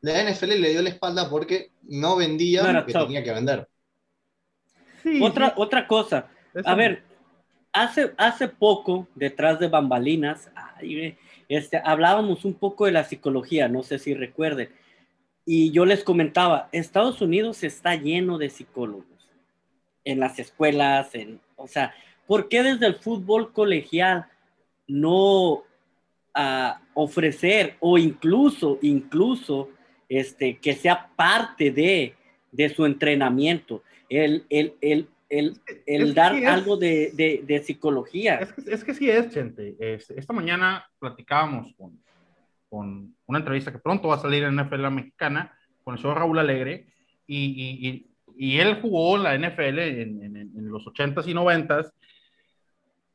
[0.00, 3.68] La NFL le dio la espalda porque no vendía lo que tenía que vender.
[5.22, 6.28] otra, otra cosa.
[6.64, 7.04] A ver,
[7.72, 10.50] hace, hace poco, detrás de bambalinas,
[11.56, 14.70] este, hablábamos un poco de la psicología, no sé si recuerden.
[15.44, 19.04] Y yo les comentaba, Estados Unidos está lleno de psicólogos
[20.04, 21.94] en las escuelas, en, o sea,
[22.26, 24.26] ¿por qué desde el fútbol colegial
[24.86, 25.64] no
[26.32, 29.68] a ofrecer o incluso, incluso,
[30.08, 32.14] este, que sea parte de,
[32.50, 38.36] de su entrenamiento, el, el, el, el, dar algo de, de, psicología.
[38.36, 39.76] Es que, es que sí es, gente.
[39.80, 41.98] esta mañana platicábamos con,
[42.68, 46.38] con, una entrevista que pronto va a salir en NFL Mexicana con el señor Raúl
[46.38, 46.86] Alegre
[47.26, 47.46] y,
[47.88, 51.92] y, y él jugó la NFL en, en, en los 80s y 90s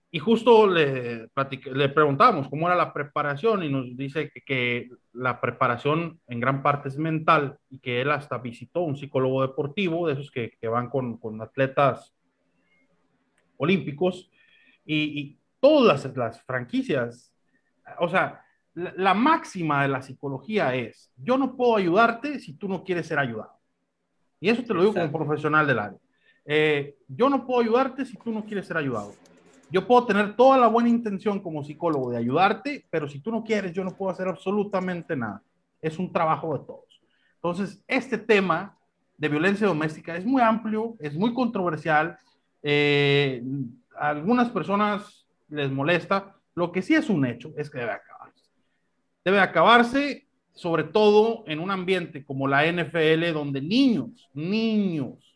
[0.09, 1.29] y justo le,
[1.73, 6.61] le preguntábamos cómo era la preparación y nos dice que, que, la preparación en gran
[6.61, 10.67] parte es mental y que él hasta visitó un psicólogo deportivo, de esos que, que
[10.67, 12.13] van con, con, atletas
[13.57, 14.31] olímpicos
[14.85, 17.33] y, y todas las, las, franquicias,
[17.99, 22.69] o sea, la, la, máxima de la psicología es, yo no puedo ayudarte si tú
[22.69, 23.59] no quieres ser ayudado.
[24.39, 25.99] Y eso te lo digo como profesional del área.
[26.45, 29.13] Eh, yo no puedo ayudarte si tú no quieres ser ayudado
[29.69, 33.43] yo puedo tener toda la buena intención como psicólogo de ayudarte, pero si tú no
[33.43, 35.41] quieres, yo no puedo hacer absolutamente nada.
[35.81, 37.01] Es un trabajo de todos.
[37.35, 38.77] Entonces, este tema
[39.17, 42.17] de violencia doméstica es muy amplio, es muy controversial.
[42.63, 43.43] Eh,
[43.97, 46.35] a algunas personas les molesta.
[46.55, 48.45] Lo que sí es un hecho es que debe acabarse.
[49.23, 55.35] Debe acabarse, sobre todo en un ambiente como la NFL, donde niños, niños,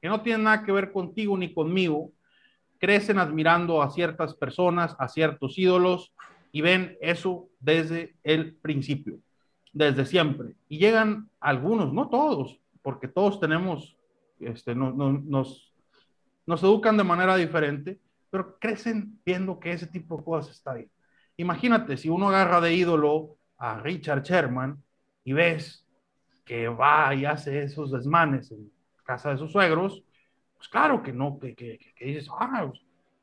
[0.00, 2.12] que no tienen nada que ver contigo ni conmigo,
[2.80, 6.12] crecen admirando a ciertas personas, a ciertos ídolos
[6.50, 9.18] y ven eso desde el principio,
[9.72, 10.54] desde siempre.
[10.68, 13.96] Y llegan algunos, no todos, porque todos tenemos,
[14.40, 15.74] este, no, nos,
[16.46, 20.88] nos educan de manera diferente, pero crecen viendo que ese tipo de cosas está ahí.
[21.36, 24.82] Imagínate, si uno agarra de ídolo a Richard Sherman
[25.22, 25.86] y ves
[26.46, 28.72] que va y hace esos desmanes en
[29.04, 30.02] casa de sus suegros,
[30.60, 32.70] pues claro que no, que, que, que dices, ah,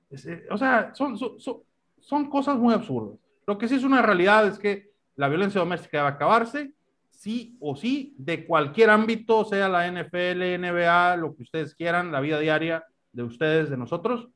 [0.09, 1.59] pues, eh, o sea, son, son,
[1.99, 3.19] son, cosas muy absurdas.
[3.45, 6.71] Lo que sí es una realidad es que la violencia doméstica debe acabarse,
[7.11, 12.21] sí o sí, de cualquier ámbito, sea la NFL, NBA, lo que ustedes quieran, la
[12.21, 14.29] vida diaria de ustedes, de nosotros,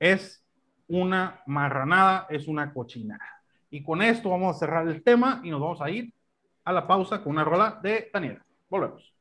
[0.00, 0.44] es
[0.88, 3.44] una marranada, es una cochinada.
[3.70, 6.12] Y con esto vamos a cerrar el tema y nos vamos a ir
[6.64, 8.44] a la pausa con una rola de Daniela.
[8.68, 9.13] Volvemos.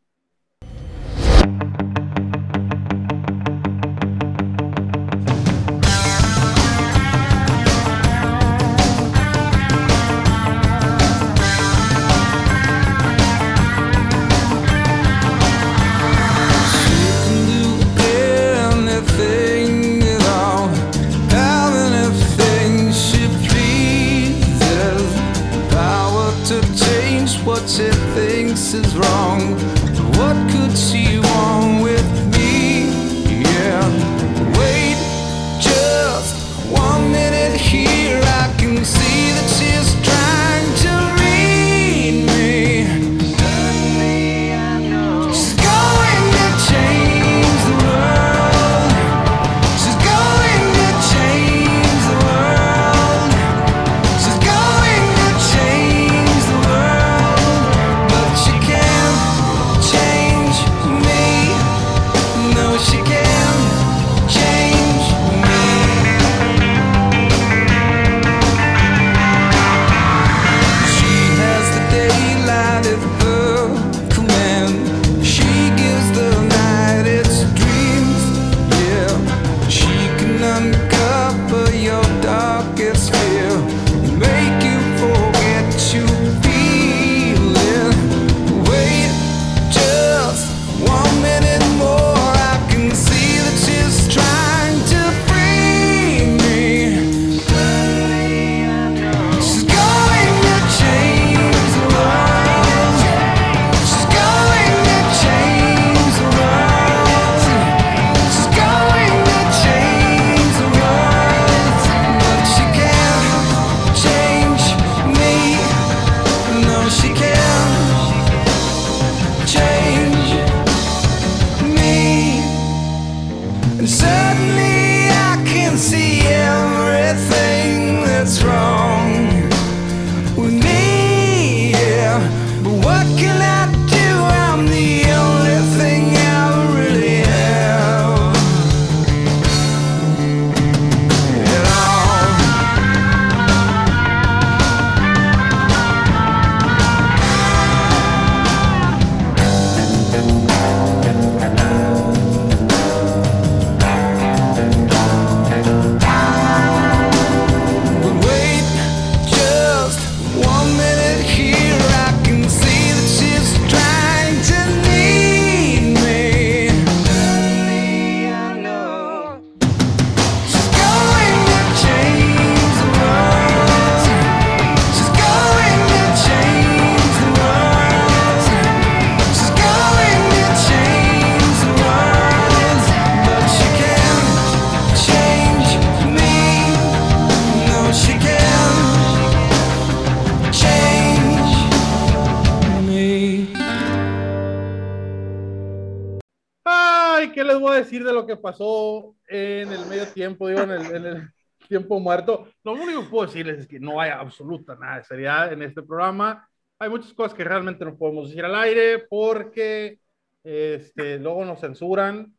[198.23, 201.29] Lo que pasó en el medio tiempo, digo, en el, en el
[201.67, 202.47] tiempo muerto?
[202.63, 205.81] Lo único que puedo decirles es que no hay absoluta nada de seriedad en este
[205.81, 206.47] programa.
[206.79, 209.99] Hay muchas cosas que realmente no podemos decir al aire porque
[210.43, 212.33] este, luego nos censuran,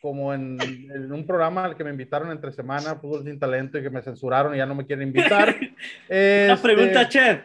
[0.00, 3.82] como en, en un programa al que me invitaron entre semana, Fútbol Sin Talento, y
[3.82, 5.48] que me censuraron y ya no me quieren invitar.
[5.58, 5.74] Una
[6.08, 7.42] Este, pregunta, chef.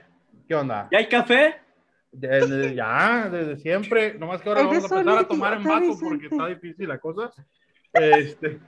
[0.47, 0.87] ¿Qué onda?
[0.91, 1.55] ¿Ya hay café?
[2.11, 4.13] Desde, ya, desde siempre.
[4.19, 7.31] Nomás que ahora vamos a empezar a tomar en vaso porque está difícil la cosa.
[7.93, 8.59] Este,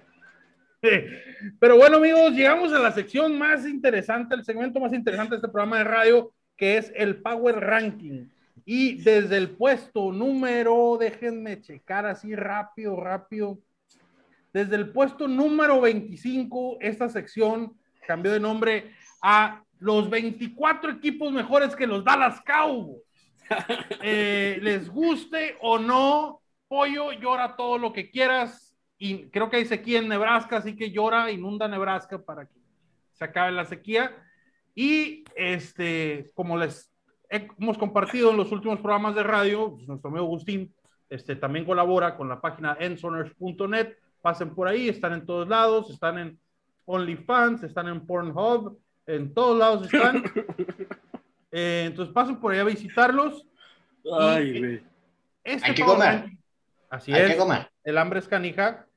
[1.59, 5.49] pero bueno, amigos, llegamos a la sección más interesante, el segmento más interesante de este
[5.49, 8.27] programa de radio, que es el Power Ranking.
[8.65, 13.59] Y desde el puesto número, déjenme checar así rápido, rápido.
[14.53, 21.75] Desde el puesto número 25, esta sección cambió de nombre a los 24 equipos mejores
[21.75, 23.01] que los Dallas Cowboys.
[24.01, 28.64] Eh, les guste o no, Pollo llora todo lo que quieras.
[28.97, 32.59] Y creo que hay sequía en Nebraska, así que llora, inunda Nebraska para que
[33.13, 34.15] se acabe la sequía.
[34.73, 36.91] Y este, como les
[37.29, 40.73] he- hemos compartido en los últimos programas de radio, pues, nuestro amigo Agustín
[41.09, 43.93] este, también colabora con la página ensoners.net.
[44.21, 46.39] Pasen por ahí, están en todos lados, están en
[46.85, 50.23] OnlyFans, están en Pornhub, en todos lados están.
[51.57, 53.47] Eh, entonces pasen por ahí a visitarlos.
[54.19, 54.83] Ay, güey.
[55.41, 56.25] Este Hay que comer.
[56.89, 57.69] Así Hay es, que comer.
[57.85, 58.87] El hambre es canija.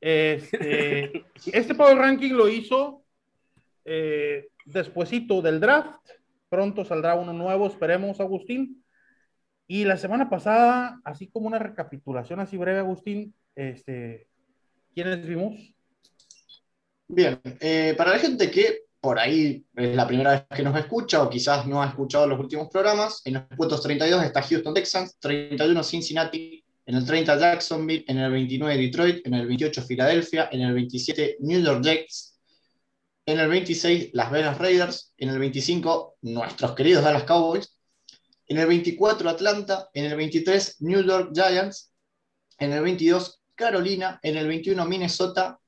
[0.00, 3.04] Este, este Power Ranking lo hizo
[3.84, 6.08] eh, del draft.
[6.48, 8.82] Pronto saldrá uno nuevo, esperemos, Agustín.
[9.66, 14.26] Y la semana pasada, así como una recapitulación así breve, Agustín, este,
[14.94, 15.74] ¿quiénes vimos?
[17.06, 21.22] Bien, eh, para la gente que por ahí es la primera vez que nos escucha
[21.22, 25.18] o quizás no ha escuchado los últimos programas, en los puestos 32 está Houston Texans,
[25.20, 26.57] 31 Cincinnati,
[26.88, 31.36] en el 30 Jacksonville, en el 29 Detroit, en el 28 Filadelfia, en el 27
[31.40, 32.40] New York Jets,
[33.26, 37.76] en el 26 Las Vegas Raiders, en el 25 nuestros queridos Dallas Cowboys,
[38.46, 41.92] en el 24 Atlanta, en el 23 New York Giants,
[42.56, 45.58] en el 22 Carolina, en el 21 Minnesota,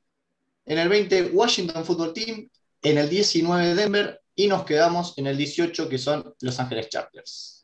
[0.65, 2.49] en el 20 Washington Football Team,
[2.81, 7.60] en el 19 Denver y nos quedamos en el 18 que son Los Ángeles Chargers.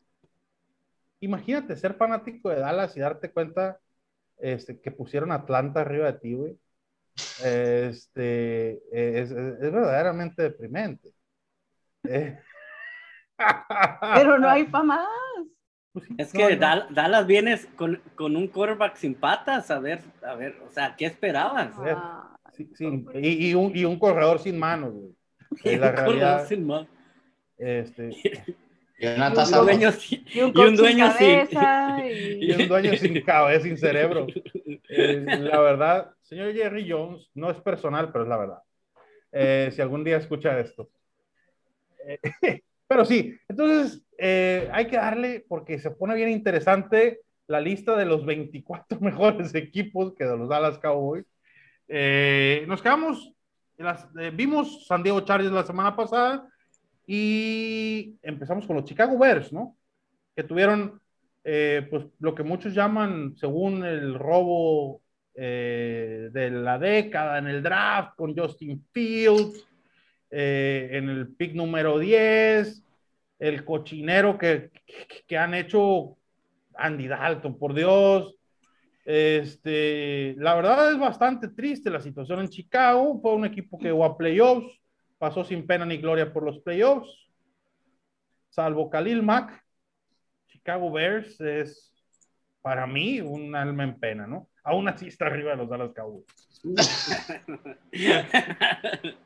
[1.19, 3.79] Imagínate ser fanático de Dallas y darte cuenta
[4.37, 6.59] este, que pusieron Atlanta arriba de ti, güey.
[7.43, 11.09] Este, es, es- es verdaderamente deprimente.
[12.03, 12.37] Eh,
[14.15, 15.07] Pero no hay para más.
[15.93, 16.61] pues sí, Es no, que no.
[16.61, 19.71] Dal- Dallas vienes con, con un quarterback sin patas.
[19.71, 21.71] A ver, a ver, o sea, ¿qué esperabas?
[21.77, 25.15] Ah, Sí, sí, Y, y un, y un corredor sin manos, güey.
[25.63, 26.47] Es la Un corredor realidad.
[26.47, 26.87] sin ma-
[27.57, 28.09] Este,
[28.99, 29.65] Y y Jonathan un Samos.
[29.65, 33.21] dueño sin- Y un, Y un sin dueño sin- cabeza y y- un dueño sin
[33.21, 34.27] cabeza, sin cerebro.
[34.89, 38.59] Eh, la verdad, señor Jerry Jones, no es personal, pero es la verdad.
[39.31, 40.89] Eh, si algún día escucha esto.
[42.07, 42.19] Eh,
[42.87, 48.05] pero sí, entonces eh, hay que darle, porque se pone bien interesante la lista de
[48.05, 51.25] los 24 mejores equipos que de los Dallas Cowboys.
[51.87, 53.31] Eh, nos quedamos,
[53.77, 56.47] las- eh, vimos San Diego Chargers la semana pasada
[57.07, 59.77] y empezamos con los Chicago Bears, ¿no?
[60.35, 61.01] Que tuvieron
[61.43, 65.01] eh, pues lo que muchos llaman, según el robo
[65.33, 69.65] eh, de la década en el draft con Justin Fields,
[70.29, 72.83] eh, en el pick número 10,
[73.39, 76.17] el cochinero que, que, que han hecho
[76.75, 78.35] Andy Dalton, por Dios.
[79.05, 83.21] Este, la verdad es bastante triste la situación en Chicago.
[83.21, 84.77] Fue un equipo que llegó a playoffs,
[85.17, 87.09] pasó sin pena ni gloria por los playoffs,
[88.49, 89.63] salvo Khalil Mack.
[90.47, 91.93] Chicago Bears es
[92.61, 94.49] para mí un alma en pena, ¿no?
[94.63, 96.25] Aún así está arriba de los Dallas Cowboys.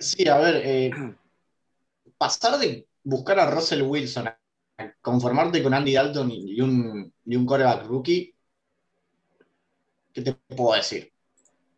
[0.00, 0.90] Sí, a ver, eh,
[2.16, 4.40] pasar de buscar a Russell Wilson a
[5.02, 8.34] conformarte con Andy Dalton y un, y un quarterback rookie,
[10.14, 11.12] ¿qué te puedo decir?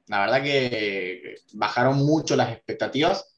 [0.07, 3.32] La verdad que bajaron mucho las expectativas.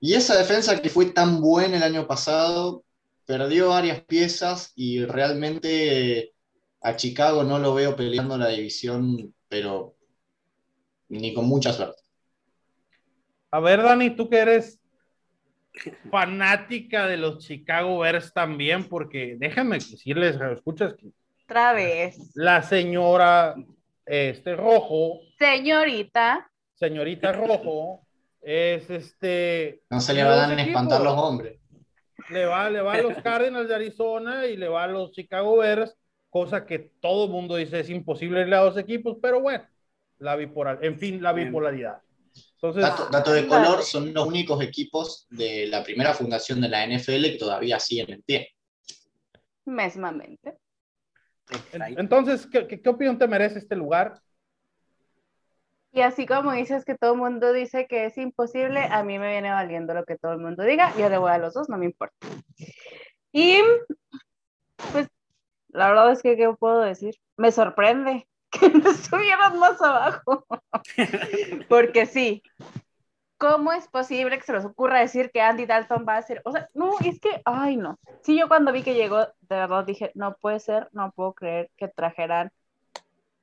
[0.00, 2.84] Y esa defensa que fue tan buena el año pasado,
[3.26, 6.32] perdió varias piezas y realmente
[6.80, 9.96] a Chicago no lo veo peleando la división, pero
[11.08, 12.00] ni con mucha suerte.
[13.50, 14.78] A ver, Dani, tú que eres
[16.10, 21.08] fanática de los Chicago Bears también, porque déjame decirles, escuchas que
[21.44, 22.30] Otra vez.
[22.34, 23.54] la señora
[24.04, 26.50] este rojo, Señorita.
[26.74, 28.06] señorita rojo,
[28.48, 31.60] es este No se le de van dos a espantar los hombres.
[32.30, 35.58] le va, le va a los Cardinals de Arizona y le va a los Chicago
[35.58, 35.94] Bears,
[36.30, 39.64] cosa que todo el mundo dice es imposible irle a dos equipos, pero bueno,
[40.18, 42.00] la bipolar, en fin, la bipolaridad.
[42.54, 46.84] Entonces, Dato, dato de color, son los únicos equipos de la primera fundación de la
[46.84, 48.48] NFL que todavía siguen en pie.
[49.66, 50.56] Mesmamente.
[51.72, 54.20] en- entonces ¿qué, qué, qué opinión te merece este lugar?
[55.92, 59.30] Y así como dices que todo el mundo dice que es imposible, a mí me
[59.30, 60.94] viene valiendo lo que todo el mundo diga.
[60.96, 62.14] Yo le voy a los dos, no me importa.
[63.32, 63.60] Y
[64.92, 65.08] pues
[65.68, 67.14] la verdad es que, ¿qué puedo decir?
[67.36, 70.46] Me sorprende que no estuvieran más abajo.
[71.68, 72.42] Porque sí,
[73.38, 76.42] ¿cómo es posible que se les ocurra decir que Andy Dalton va a ser?
[76.44, 77.98] O sea, no, es que, ay, no.
[78.22, 81.70] Sí, yo cuando vi que llegó, de verdad dije, no puede ser, no puedo creer
[81.76, 82.50] que trajeran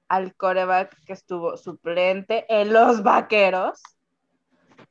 [0.07, 3.81] al coreback que estuvo suplente en los vaqueros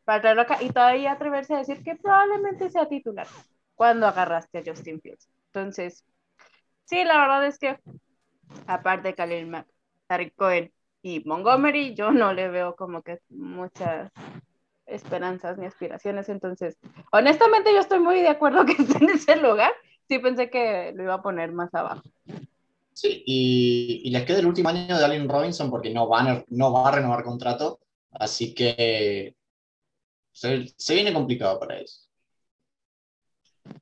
[0.05, 3.27] para traerlo acá y todavía atreverse a decir que probablemente sea titular
[3.75, 5.29] cuando agarraste a Justin Fields.
[5.47, 6.05] Entonces,
[6.85, 7.79] sí, la verdad es que
[8.67, 9.67] aparte de Khalil Mack,
[11.03, 14.11] y Montgomery, yo no le veo como que muchas
[14.87, 16.29] esperanzas ni aspiraciones.
[16.29, 16.79] Entonces,
[17.13, 19.73] honestamente, yo estoy muy de acuerdo que esté en ese lugar.
[20.09, 22.03] Sí pensé que lo iba a poner más abajo.
[22.95, 26.45] Sí, y, y les queda el último año de Allen Robinson porque no, van a-
[26.49, 27.81] no va a renovar contrato,
[28.13, 29.35] así que
[30.33, 32.09] se, se viene complicado para ellos.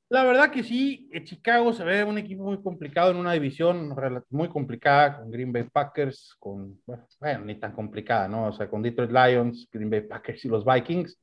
[0.08, 3.94] La verdad que sí, eh, Chicago se ve un equipo muy complicado en una división
[4.30, 6.80] muy complicada con Green Bay Packers, con,
[7.20, 8.46] bueno, ni tan complicada, ¿no?
[8.48, 11.18] O sea, con Detroit Lions, Green Bay Packers y los Vikings.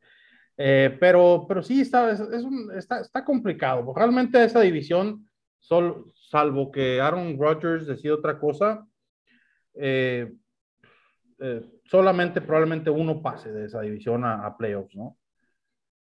[0.58, 3.94] Eh, pero, pero sí, está, es, es un- está, está complicado.
[3.96, 5.29] Realmente esa división,
[5.60, 8.88] sol- salvo que Aaron Rodgers decida otra cosa,
[9.76, 10.34] eh,
[11.40, 15.18] eh, solamente probablemente uno pase de esa división a, a playoffs, ¿no?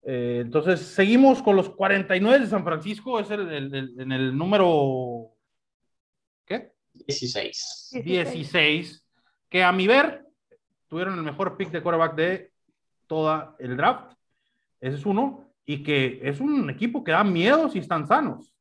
[0.07, 4.36] Eh, entonces, seguimos con los 49 de San Francisco, es el, el- el- en el
[4.36, 5.30] número,
[6.44, 6.72] ¿qué?
[6.92, 7.90] 16.
[8.05, 9.09] 16,
[9.48, 10.24] que a mi ver,
[10.88, 12.52] tuvieron el mejor pick de quarterback de
[13.07, 14.12] toda el draft.
[14.80, 15.50] Ese es uno.
[15.66, 18.53] Y que es un equipo que da miedo si están sanos.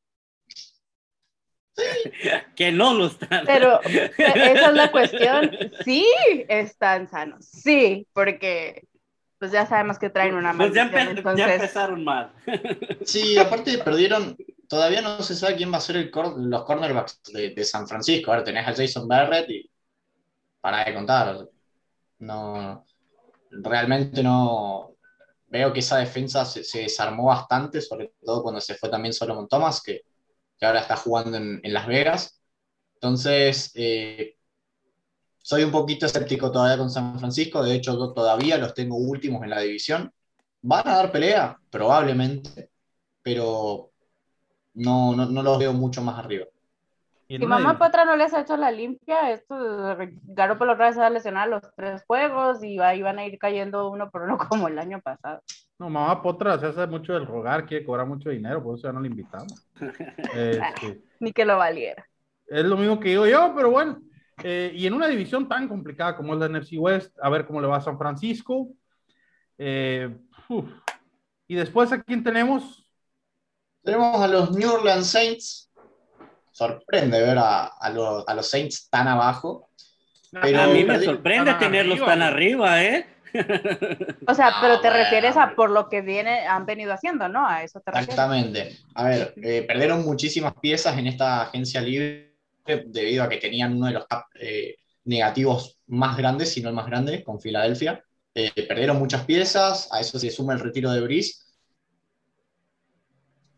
[2.56, 3.46] que no lo están.
[3.46, 5.52] Pero e- esa es la cuestión.
[5.84, 6.06] Sí,
[6.48, 7.46] están sanos.
[7.46, 8.88] Sí, porque
[9.40, 11.08] pues ya sabemos que traen una Pues ya, maldición.
[11.08, 12.32] empe- entonces, ya empezaron mal.
[13.06, 14.38] Sí, aparte perdieron,
[14.70, 17.88] todavía no se sabe quién va a ser el cor- los cornerbacks de, de San
[17.88, 18.32] Francisco.
[18.32, 19.70] Ahora tenés a Jason Barrett y
[20.62, 21.38] para de contar.
[22.20, 22.86] No,
[23.52, 24.96] realmente no.
[25.48, 29.48] Veo que esa defensa se, se desarmó bastante, sobre todo cuando se fue también Solomon
[29.48, 30.02] Thomas, que,
[30.64, 32.42] que ahora está jugando en, en Las Vegas.
[32.94, 34.38] Entonces, eh,
[35.38, 37.62] soy un poquito escéptico todavía con San Francisco.
[37.62, 40.10] De hecho, yo todavía los tengo últimos en la división.
[40.62, 41.60] ¿Van a dar pelea?
[41.70, 42.70] Probablemente,
[43.22, 43.92] pero
[44.76, 46.46] no, no, no los veo mucho más arriba.
[47.28, 51.02] Si una mamá Potra no les ha hecho la limpia, esto Garoppolo otra vez se
[51.02, 54.38] va a lesionar los tres juegos y ahí van a ir cayendo uno por uno
[54.50, 55.42] como el año pasado.
[55.80, 58.94] No, mamá Potra se hace mucho del rogar, quiere cobrar mucho dinero, por eso ya
[58.94, 59.68] no le invitamos.
[60.34, 62.08] Este, Ni que lo valiera.
[62.48, 64.02] Es lo mismo que digo yo, pero bueno.
[64.44, 67.62] Eh, y en una división tan complicada como es la NFC West, a ver cómo
[67.62, 68.70] le va a San Francisco.
[69.58, 70.16] Eh.
[71.48, 72.88] Y después, ¿a quién tenemos?
[73.84, 75.72] Tenemos a los New Orleans Saints.
[76.52, 79.70] Sorprende ver a, a los, a los Saints tan abajo.
[80.42, 83.08] Pero- a mí me sorprende tenerlos arriba, tan arriba, ¿eh?
[84.28, 87.28] O sea, Ah, pero te bueno, refieres a por lo que viene, han venido haciendo,
[87.30, 87.48] ¿no?
[87.48, 88.30] A eso te refieres.
[88.32, 88.80] Exactamente.
[88.96, 92.36] A ver, eh, perdieron muchísimas piezas en esta agencia libre
[92.88, 94.76] debido a que tenían uno de los cap, eh,
[95.06, 98.04] negativos más grandes, si no el más grande, con Filadelfia.
[98.36, 101.44] Eh, perdieron muchas piezas, a eso se suma el retiro de Brice.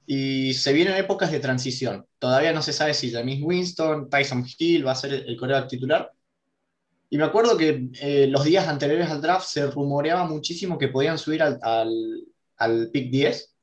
[0.07, 2.05] Y se vienen épocas de transición.
[2.19, 5.67] Todavía no se sabe si James Winston, Tyson Hill va a ser el, el coreback
[5.67, 6.11] titular.
[7.15, 11.17] Y me acuerdo que eh, los días anteriores al draft se rumoreaba muchísimo que podían
[11.17, 11.57] subir al,
[12.57, 13.55] al, pick 10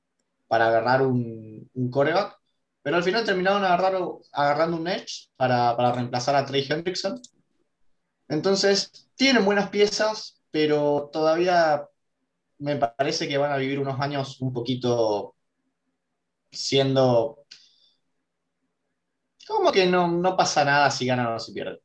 [0.48, 2.38] para agarrar un, un coreback,
[2.80, 4.00] pero al final terminaron agarrar,
[4.32, 7.20] agarrando un edge para, para reemplazar a Trey Hendrickson.
[8.26, 11.86] Entonces, tienen buenas piezas, pero todavía
[12.56, 15.36] me parece que van a vivir unos años un poquito
[16.50, 17.44] siendo
[19.46, 21.81] como que no, no pasa nada si ganan o si pierden.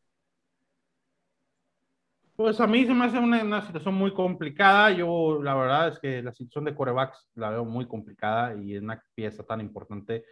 [2.38, 4.92] Pues a mí se me hace una, una situación muy complicada.
[4.92, 8.82] Yo, la verdad es que la situación de corebacks la veo muy complicada y es
[8.84, 10.24] una pieza tan importante.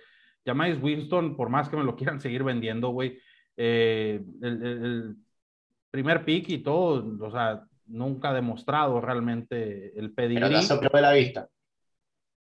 [0.45, 3.17] Jamáis Winston, por más que me lo quieran seguir vendiendo, güey,
[3.57, 5.15] eh, el, el-
[5.89, 10.49] primer pick y todo, o sea, nunca ha demostrado realmente el Pero pedigrí.
[10.51, 11.47] ya se operó de la vista.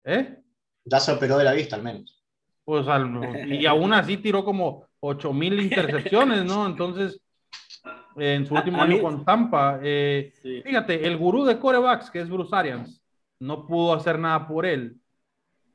[0.06, 0.40] ¿Eh?
[0.86, 2.24] Ya se operó de la vista, al menos.
[2.64, 6.66] Pues al- y aún así tiró como 8000 intercepciones, ¿no?
[6.66, 7.20] Entonces,
[8.18, 10.62] en su último a año mí- con Tampa, eh, Sí.
[10.64, 13.02] fíjate, el gurú de corebacks, que es Bruce Arians,
[13.40, 14.98] no pudo hacer nada por él.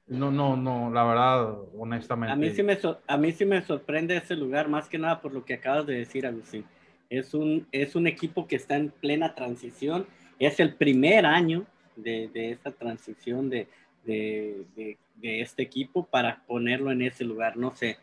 [0.06, 2.32] No, no, no, la verdad, honestamente.
[2.32, 2.76] A mí, sí me
[3.06, 5.94] a mí sí me sorprende ese lugar, más que nada por lo que acabas de
[5.98, 6.64] decir, Agustín.
[7.08, 10.06] Es un, es un equipo que está en plena transición.
[10.38, 11.64] Es el primer año
[11.96, 13.68] de, de esta transición de,
[14.04, 17.56] de, de- de este equipo para ponerlo en ese lugar.
[17.56, 17.98] No sé,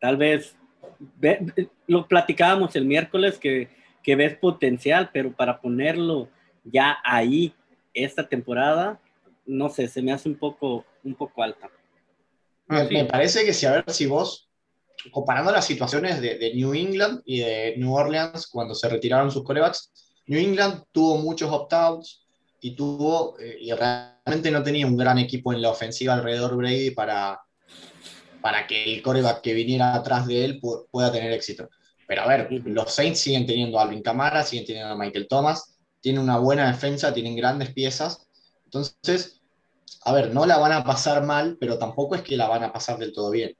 [0.00, 0.56] tal vez
[0.98, 3.68] ve- lo platicábamos el miércoles que,
[4.02, 6.28] que ves potencial, pero para ponerlo
[6.64, 7.54] ya ahí
[7.94, 9.00] esta temporada,
[9.46, 11.70] no sé, se me hace un poco, un poco alta.
[12.68, 12.94] Me, sí.
[12.94, 14.50] me parece que si a ver si vos,
[15.10, 19.44] comparando las situaciones de, de New England y de New Orleans cuando se retiraron sus
[19.44, 19.92] corebacks,
[20.26, 22.26] New England tuvo muchos opt-outs
[22.60, 26.56] y tuvo, eh, y realmente no tenía un gran equipo en la ofensiva alrededor de
[26.56, 27.40] Brady para,
[28.46, 31.68] para que el coreback que viniera atrás de él pu- pueda tener éxito.
[32.06, 35.76] Pero a ver, los Saints siguen teniendo a Alvin Kamara, siguen teniendo a Michael Thomas,
[36.00, 38.28] tienen una buena defensa, tienen grandes piezas.
[38.64, 39.42] Entonces,
[40.04, 42.72] a ver, no la van a pasar mal, pero tampoco es que la van a
[42.72, 43.52] pasar del todo bien.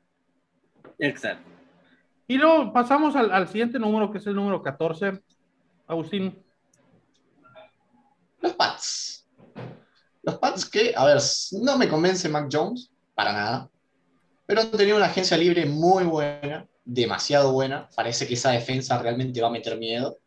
[1.00, 1.50] Exacto.
[2.28, 5.20] Y luego pasamos al, al siguiente número, que es el número 14.
[5.88, 6.44] Agustín,
[8.40, 9.26] Los Pats.
[10.22, 11.18] Los Pats que, a ver,
[11.60, 13.70] no me convence Mac Jones, para nada,
[14.46, 17.88] pero han tenido una agencia libre muy buena, demasiado buena.
[17.94, 20.18] Parece que esa defensa realmente va a meter miedo.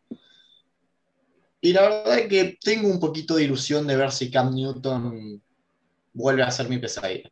[1.62, 5.42] Y la verdad es que tengo un poquito de ilusión de ver si Cam Newton
[6.14, 7.30] vuelve a ser mi pesadilla.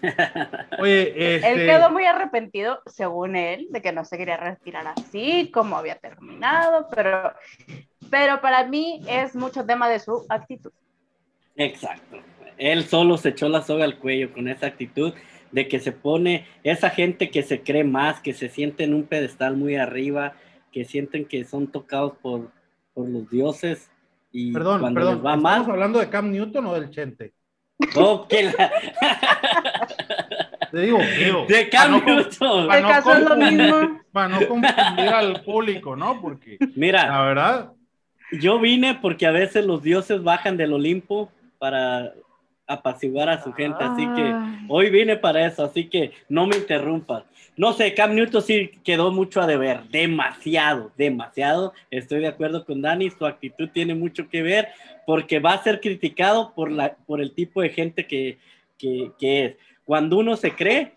[0.78, 5.50] oye, este, Él quedó muy arrepentido, según él, de que no se quería retirar así,
[5.52, 7.34] como había terminado, pero,
[8.08, 10.72] pero para mí es mucho tema de su actitud.
[11.56, 12.16] Exacto.
[12.56, 15.12] Él solo se echó la soga al cuello con esa actitud
[15.52, 19.04] de que se pone esa gente que se cree más, que se siente en un
[19.04, 20.34] pedestal muy arriba,
[20.72, 22.50] que sienten que son tocados por,
[22.94, 23.90] por los dioses
[24.32, 27.32] y perdón, cuando perdón, les va ¿estamos mal, hablando de Cam Newton o del Chente?
[27.96, 28.70] ¡oh, que la-
[30.70, 32.66] Te digo, digo, de no Cam Newton!
[32.68, 33.50] para El no caso es lo confundir-
[33.82, 34.00] mismo.
[34.12, 36.20] Para no confundir al público, ¿no?
[36.20, 37.72] Porque Mira, la verdad,
[38.40, 42.12] yo vine porque a veces los dioses bajan del Olimpo para
[42.70, 44.34] apaciguar a su gente, así que.
[44.68, 47.24] Hoy vine para eso, así que no me interrumpas.
[47.56, 51.74] No sé, Cam Newton sí quedó mucho a deber, demasiado, demasiado.
[51.90, 54.68] Estoy de acuerdo con Dani, su actitud tiene mucho que ver
[55.06, 58.38] porque va a ser criticado por, la, por el tipo de gente que,
[58.78, 59.56] que, que es.
[59.84, 60.92] Cuando uno se cree,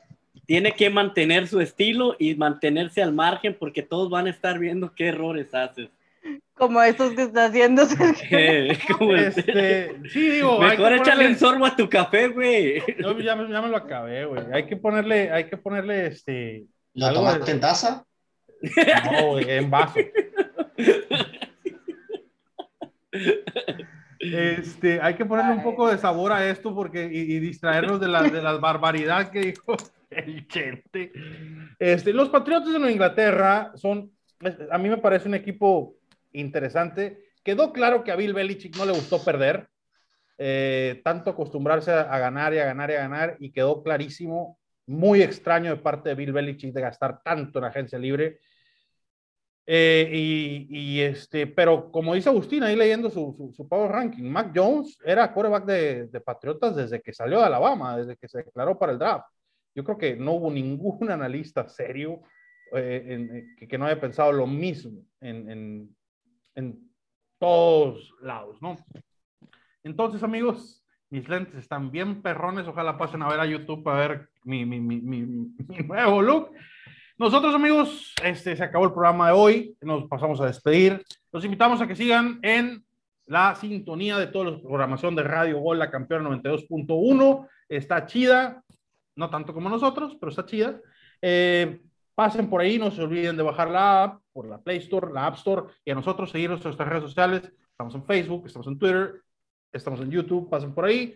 [0.45, 4.93] tiene que mantener su estilo y mantenerse al margen porque todos van a estar viendo
[4.93, 5.89] qué errores haces.
[6.55, 7.82] Como estos que está haciendo
[9.17, 12.82] este, sí, digo, Mejor échale un sorbo a tu café, güey.
[12.99, 14.43] Yo ya, me- ya me lo acabé, güey.
[14.53, 18.05] Hay que ponerle, hay que ponerle, este, ¿Lo tomaste de- en taza?
[19.11, 19.99] no, güey, en vaso.
[24.19, 28.07] Este, hay que ponerle un poco de sabor a esto porque y, y distraernos de
[28.07, 29.76] la, de la barbaridad que dijo
[30.09, 31.11] el Chente.
[31.78, 34.11] Este, los Patriotas de Nueva Inglaterra son,
[34.71, 35.95] a mí me parece un equipo
[36.34, 37.32] interesante.
[37.44, 39.70] Quedó claro que a Bill Belichick no le gustó perder,
[40.38, 44.60] eh, tanto acostumbrarse a, a ganar y a ganar y a ganar, y quedó clarísimo,
[44.86, 48.40] muy extraño de parte de Bill Belichick de gastar tanto en agencia libre.
[49.66, 54.24] Eh, y, y, este, pero como dice Agustín ahí leyendo su, su, su, Power Ranking,
[54.30, 58.40] Mac Jones era quarterback de, de, Patriotas desde que salió de Alabama, desde que se
[58.40, 59.26] declaró para el draft.
[59.74, 62.22] Yo creo que no hubo ningún analista serio
[62.74, 65.96] eh, en- eh, que, no haya pensado lo mismo en, en,
[66.56, 66.89] en
[67.39, 68.78] todos lados, ¿no?
[69.84, 72.68] Entonces, amigos, mis lentes están bien perrones.
[72.68, 75.47] Ojalá pasen a ver a YouTube para ver mi, mi, mi, mi,
[75.88, 76.51] nuevo look.
[77.18, 79.78] Nosotros, amigos, este, se acabó el programa de hoy.
[79.82, 81.04] Nos pasamos a despedir.
[81.32, 82.84] Los invitamos a que sigan en
[83.28, 87.47] la sintonía de toda la programación de Radio Gol, la campeona 92.1.
[87.70, 88.64] Está chida,
[89.16, 90.80] no tanto como nosotros, pero está chida.
[91.22, 91.80] Eh,
[92.16, 95.28] pasen por ahí, no se olviden de bajar la app por la Play Store, la
[95.28, 97.51] App Store y a nosotros seguirnos en nuestras redes sociales.
[97.72, 99.22] Estamos en Facebook, estamos en Twitter,
[99.72, 100.49] estamos en YouTube.
[100.49, 101.16] Pasen por ahí,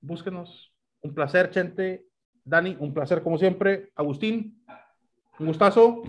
[0.00, 0.72] búsquenos.
[1.02, 2.06] Un placer, Chente.
[2.44, 3.90] Dani, un placer como siempre.
[3.94, 4.64] Agustín,
[5.38, 6.02] un gustazo.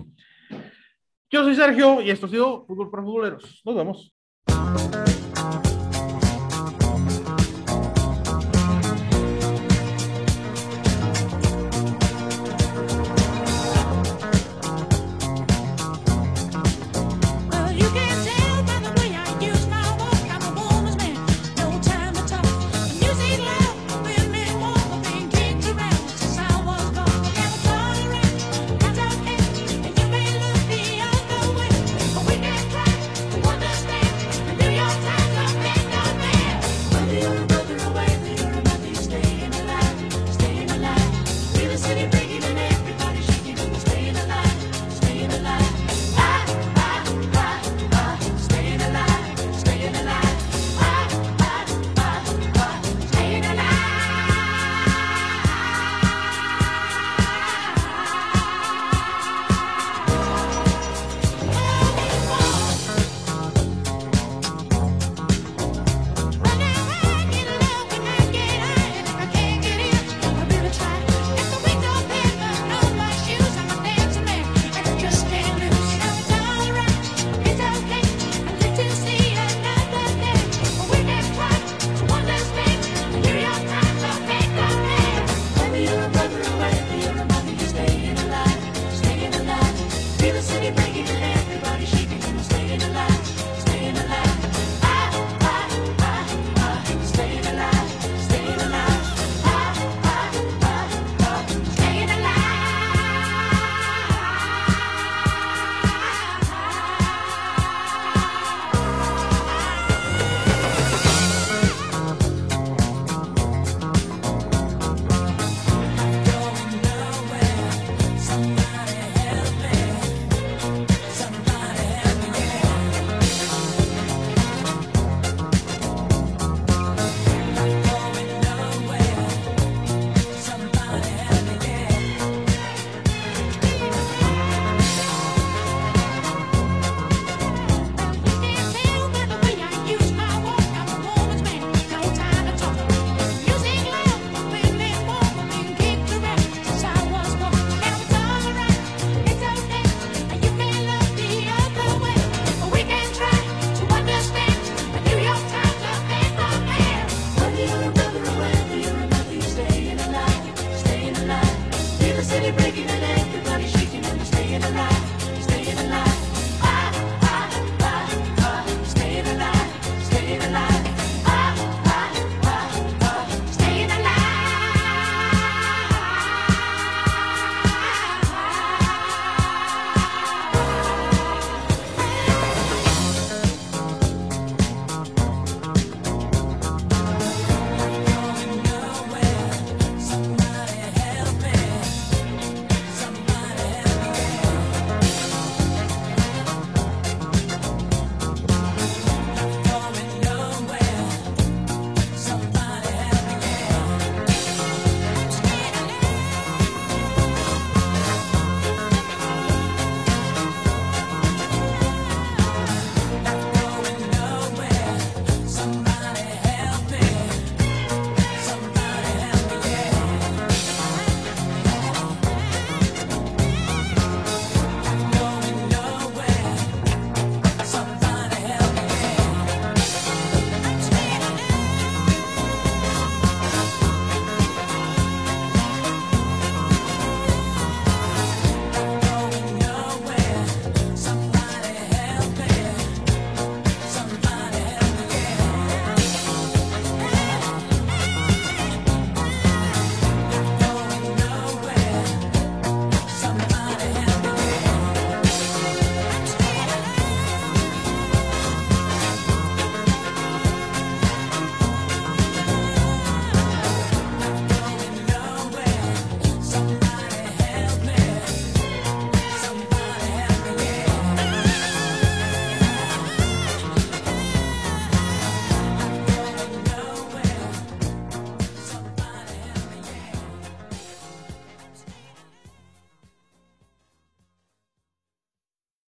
[1.30, 3.62] Yo soy Sergio y esto ha sido Fútbol para Futboleros.
[3.64, 5.05] Nos vemos.